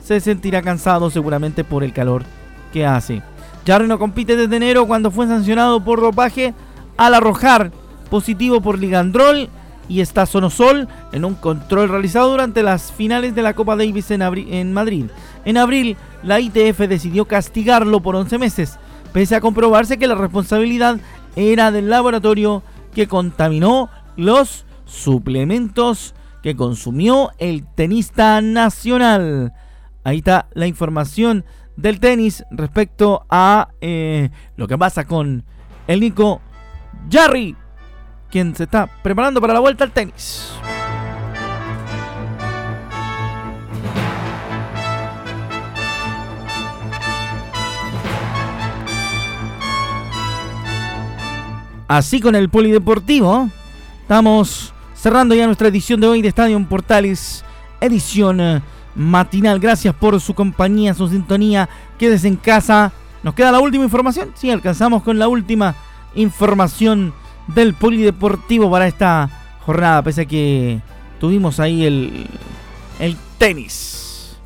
se 0.02 0.18
sentirá 0.18 0.62
cansado 0.62 1.08
seguramente 1.08 1.62
por 1.62 1.84
el 1.84 1.92
calor 1.92 2.24
que 2.72 2.84
hace. 2.84 3.22
Jarry 3.64 3.86
no 3.86 4.00
compite 4.00 4.34
desde 4.34 4.56
enero 4.56 4.88
cuando 4.88 5.12
fue 5.12 5.28
sancionado 5.28 5.84
por 5.84 6.00
dopaje 6.00 6.52
al 6.96 7.14
arrojar 7.14 7.70
positivo 8.10 8.60
por 8.60 8.76
ligandrol 8.76 9.48
y 9.90 10.00
estazonosol 10.00 10.88
en 11.10 11.24
un 11.24 11.34
control 11.34 11.88
realizado 11.88 12.30
durante 12.30 12.62
las 12.62 12.92
finales 12.92 13.34
de 13.34 13.42
la 13.42 13.54
Copa 13.54 13.74
Davis 13.74 14.12
en, 14.12 14.22
en 14.22 14.72
Madrid. 14.72 15.06
En 15.44 15.56
abril, 15.56 15.96
la 16.22 16.38
ITF 16.38 16.78
decidió 16.88 17.24
castigarlo 17.24 18.00
por 18.00 18.14
11 18.14 18.38
meses, 18.38 18.78
pese 19.12 19.34
a 19.34 19.40
comprobarse 19.40 19.98
que 19.98 20.06
la 20.06 20.14
responsabilidad 20.14 21.00
era 21.34 21.72
del 21.72 21.90
laboratorio 21.90 22.62
que 22.94 23.08
contaminó 23.08 23.90
los 24.16 24.64
suplementos 24.84 26.14
que 26.40 26.54
consumió 26.54 27.32
el 27.38 27.66
tenista 27.66 28.40
nacional. 28.40 29.52
Ahí 30.04 30.18
está 30.18 30.46
la 30.52 30.68
información 30.68 31.44
del 31.76 31.98
tenis 31.98 32.44
respecto 32.52 33.26
a 33.28 33.70
eh, 33.80 34.30
lo 34.56 34.68
que 34.68 34.78
pasa 34.78 35.04
con 35.04 35.44
el 35.88 35.98
Nico 35.98 36.40
Jarry, 37.10 37.56
quien 38.30 38.54
se 38.54 38.64
está 38.64 38.86
preparando 38.86 39.40
para 39.40 39.54
la 39.54 39.60
vuelta 39.60 39.84
al 39.84 39.90
tenis. 39.90 40.52
Así 51.88 52.20
con 52.20 52.36
el 52.36 52.48
polideportivo, 52.48 53.48
estamos 54.02 54.72
cerrando 54.94 55.34
ya 55.34 55.46
nuestra 55.46 55.66
edición 55.66 56.00
de 56.00 56.06
hoy 56.06 56.22
de 56.22 56.28
Estadio 56.28 56.64
Portales, 56.68 57.44
edición 57.80 58.40
eh, 58.40 58.62
matinal. 58.94 59.58
Gracias 59.58 59.92
por 59.96 60.20
su 60.20 60.32
compañía, 60.32 60.94
su 60.94 61.08
sintonía. 61.08 61.68
Quédese 61.98 62.28
en 62.28 62.36
casa. 62.36 62.92
¿Nos 63.24 63.34
queda 63.34 63.50
la 63.50 63.58
última 63.58 63.82
información? 63.82 64.30
Sí, 64.36 64.52
alcanzamos 64.52 65.02
con 65.02 65.18
la 65.18 65.26
última 65.26 65.74
información 66.14 67.12
del 67.54 67.74
polideportivo 67.74 68.70
para 68.70 68.86
esta 68.86 69.28
jornada, 69.64 70.02
pese 70.02 70.22
a 70.22 70.24
que 70.26 70.80
tuvimos 71.18 71.60
ahí 71.60 71.84
el, 71.84 72.26
el 72.98 73.16
tenis. 73.38 74.38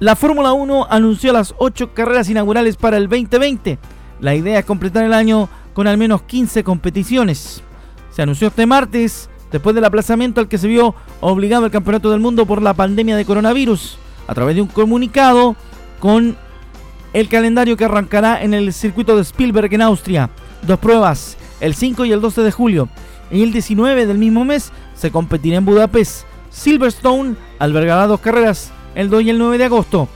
La 0.00 0.16
Fórmula 0.16 0.52
1 0.52 0.86
anunció 0.90 1.32
las 1.32 1.54
8 1.58 1.92
carreras 1.92 2.28
inaugurales 2.30 2.76
para 2.76 2.96
el 2.96 3.08
2020 3.08 3.78
la 4.20 4.34
idea 4.34 4.58
es 4.58 4.64
completar 4.64 5.04
el 5.04 5.12
año 5.12 5.48
con 5.74 5.86
al 5.86 5.96
menos 5.96 6.22
15 6.22 6.64
competiciones. 6.64 7.62
Se 8.10 8.22
anunció 8.22 8.48
este 8.48 8.66
martes, 8.66 9.30
después 9.52 9.74
del 9.74 9.84
aplazamiento 9.84 10.40
al 10.40 10.48
que 10.48 10.58
se 10.58 10.66
vio 10.66 10.94
obligado 11.20 11.66
el 11.66 11.70
Campeonato 11.70 12.10
del 12.10 12.20
Mundo 12.20 12.46
por 12.46 12.60
la 12.60 12.74
pandemia 12.74 13.16
de 13.16 13.24
coronavirus, 13.24 13.98
a 14.26 14.34
través 14.34 14.56
de 14.56 14.62
un 14.62 14.68
comunicado 14.68 15.56
con 16.00 16.36
el 17.12 17.28
calendario 17.28 17.76
que 17.76 17.84
arrancará 17.84 18.42
en 18.42 18.54
el 18.54 18.72
circuito 18.72 19.14
de 19.16 19.22
Spielberg 19.22 19.72
en 19.72 19.82
Austria. 19.82 20.30
Dos 20.62 20.78
pruebas, 20.78 21.36
el 21.60 21.74
5 21.74 22.04
y 22.04 22.12
el 22.12 22.20
12 22.20 22.42
de 22.42 22.52
julio. 22.52 22.88
Y 23.30 23.42
el 23.42 23.52
19 23.52 24.06
del 24.06 24.18
mismo 24.18 24.44
mes 24.44 24.72
se 24.94 25.10
competirá 25.10 25.58
en 25.58 25.64
Budapest. 25.64 26.24
Silverstone 26.50 27.36
albergará 27.58 28.06
dos 28.06 28.20
carreras, 28.20 28.70
el 28.94 29.10
2 29.10 29.22
y 29.22 29.30
el 29.30 29.38
9 29.38 29.58
de 29.58 29.64
agosto. 29.64 30.08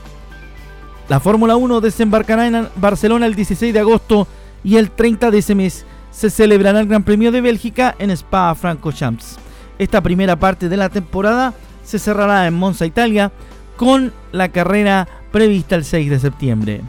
La 1.09 1.19
Fórmula 1.19 1.55
1 1.55 1.81
desembarcará 1.81 2.47
en 2.47 2.67
Barcelona 2.75 3.25
el 3.25 3.35
16 3.35 3.73
de 3.73 3.79
agosto 3.79 4.27
y 4.63 4.77
el 4.77 4.91
30 4.91 5.31
de 5.31 5.37
ese 5.37 5.55
mes 5.55 5.85
se 6.11 6.29
celebrará 6.29 6.79
el 6.79 6.87
Gran 6.87 7.03
Premio 7.03 7.31
de 7.31 7.41
Bélgica 7.41 7.95
en 7.99 8.11
Spa-Francorchamps. 8.11 9.37
Esta 9.79 10.01
primera 10.01 10.37
parte 10.37 10.69
de 10.69 10.77
la 10.77 10.89
temporada 10.89 11.53
se 11.83 11.99
cerrará 11.99 12.47
en 12.47 12.53
Monza, 12.53 12.85
Italia, 12.85 13.31
con 13.75 14.13
la 14.31 14.49
carrera 14.49 15.07
prevista 15.31 15.75
el 15.75 15.83
6 15.83 16.09
de 16.09 16.19
septiembre. 16.19 16.81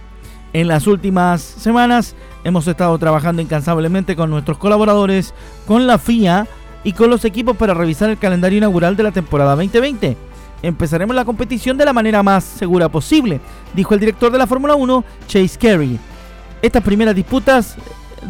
En 0.52 0.68
las 0.68 0.86
últimas 0.86 1.40
semanas 1.42 2.14
hemos 2.44 2.68
estado 2.68 2.96
trabajando 2.98 3.42
incansablemente 3.42 4.14
con 4.14 4.30
nuestros 4.30 4.58
colaboradores, 4.58 5.34
con 5.66 5.86
la 5.86 5.98
FIA 5.98 6.46
y 6.84 6.92
con 6.92 7.10
los 7.10 7.24
equipos 7.24 7.56
para 7.56 7.74
revisar 7.74 8.10
el 8.10 8.18
calendario 8.18 8.58
inaugural 8.58 8.96
de 8.96 9.02
la 9.02 9.10
temporada 9.10 9.56
2020 9.56 10.16
empezaremos 10.68 11.14
la 11.14 11.24
competición 11.24 11.76
de 11.76 11.84
la 11.84 11.92
manera 11.92 12.22
más 12.22 12.42
segura 12.42 12.88
posible, 12.88 13.40
dijo 13.74 13.94
el 13.94 14.00
director 14.00 14.32
de 14.32 14.38
la 14.38 14.46
Fórmula 14.46 14.74
1, 14.74 15.04
Chase 15.26 15.58
Carey. 15.58 15.98
Estas 16.62 16.82
primeras 16.82 17.14
disputas 17.14 17.76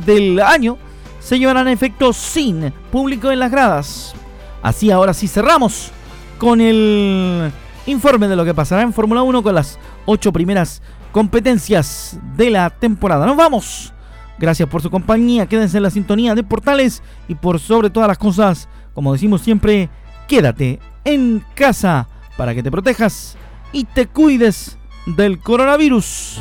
del 0.05 0.41
año 0.41 0.77
se 1.21 1.39
llevarán 1.39 1.69
a 1.69 1.73
efecto 1.73 2.13
sin 2.13 2.73
público 2.91 3.31
en 3.31 3.39
las 3.39 3.51
gradas. 3.51 4.15
Así 4.63 4.91
ahora 4.91 5.15
sí 5.15 5.29
cerramos 5.29 5.93
con 6.39 6.61
el 6.61 7.53
informe 7.87 8.27
de 8.27 8.37
lo 8.37 8.45
que 8.45 8.55
pasará 8.55 8.83
en 8.83 8.93
Fórmula 8.93 9.23
1 9.23 9.43
con 9.43 9.55
las 9.55 9.79
ocho 10.05 10.33
primeras 10.33 10.83
competencias 11.13 12.19
de 12.37 12.51
la 12.51 12.71
temporada. 12.71 13.27
Nos 13.27 13.37
vamos. 13.37 13.94
Gracias 14.39 14.69
por 14.69 14.83
su 14.83 14.91
compañía. 14.91 15.47
Quédense 15.47 15.77
en 15.77 15.83
la 15.83 15.91
sintonía 15.91 16.35
de 16.35 16.43
Portales 16.43 17.03
y 17.29 17.35
por 17.35 17.61
sobre 17.61 17.91
todas 17.91 18.09
las 18.09 18.19
cosas, 18.19 18.69
como 18.93 19.13
decimos 19.13 19.43
siempre, 19.43 19.89
quédate 20.29 20.81
en 21.05 21.45
casa 21.55 22.09
para 22.37 22.55
que 22.55 22.63
te 22.63 22.71
protejas 22.71 23.37
y 23.73 23.85
te 23.85 24.07
cuides 24.07 24.79
del 25.07 25.39
coronavirus. 25.39 26.41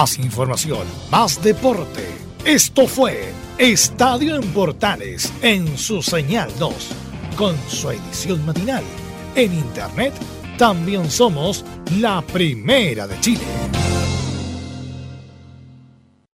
Más 0.00 0.16
información, 0.20 0.86
más 1.10 1.42
deporte. 1.42 2.06
Esto 2.44 2.86
fue 2.86 3.32
Estadio 3.58 4.36
en 4.36 4.52
Portales 4.52 5.32
en 5.42 5.76
su 5.76 6.02
señal 6.02 6.52
2, 6.56 6.72
con 7.36 7.56
su 7.68 7.90
edición 7.90 8.46
matinal. 8.46 8.84
En 9.34 9.52
internet 9.52 10.14
también 10.56 11.10
somos 11.10 11.64
la 11.98 12.22
primera 12.22 13.08
de 13.08 13.18
Chile. 13.18 13.57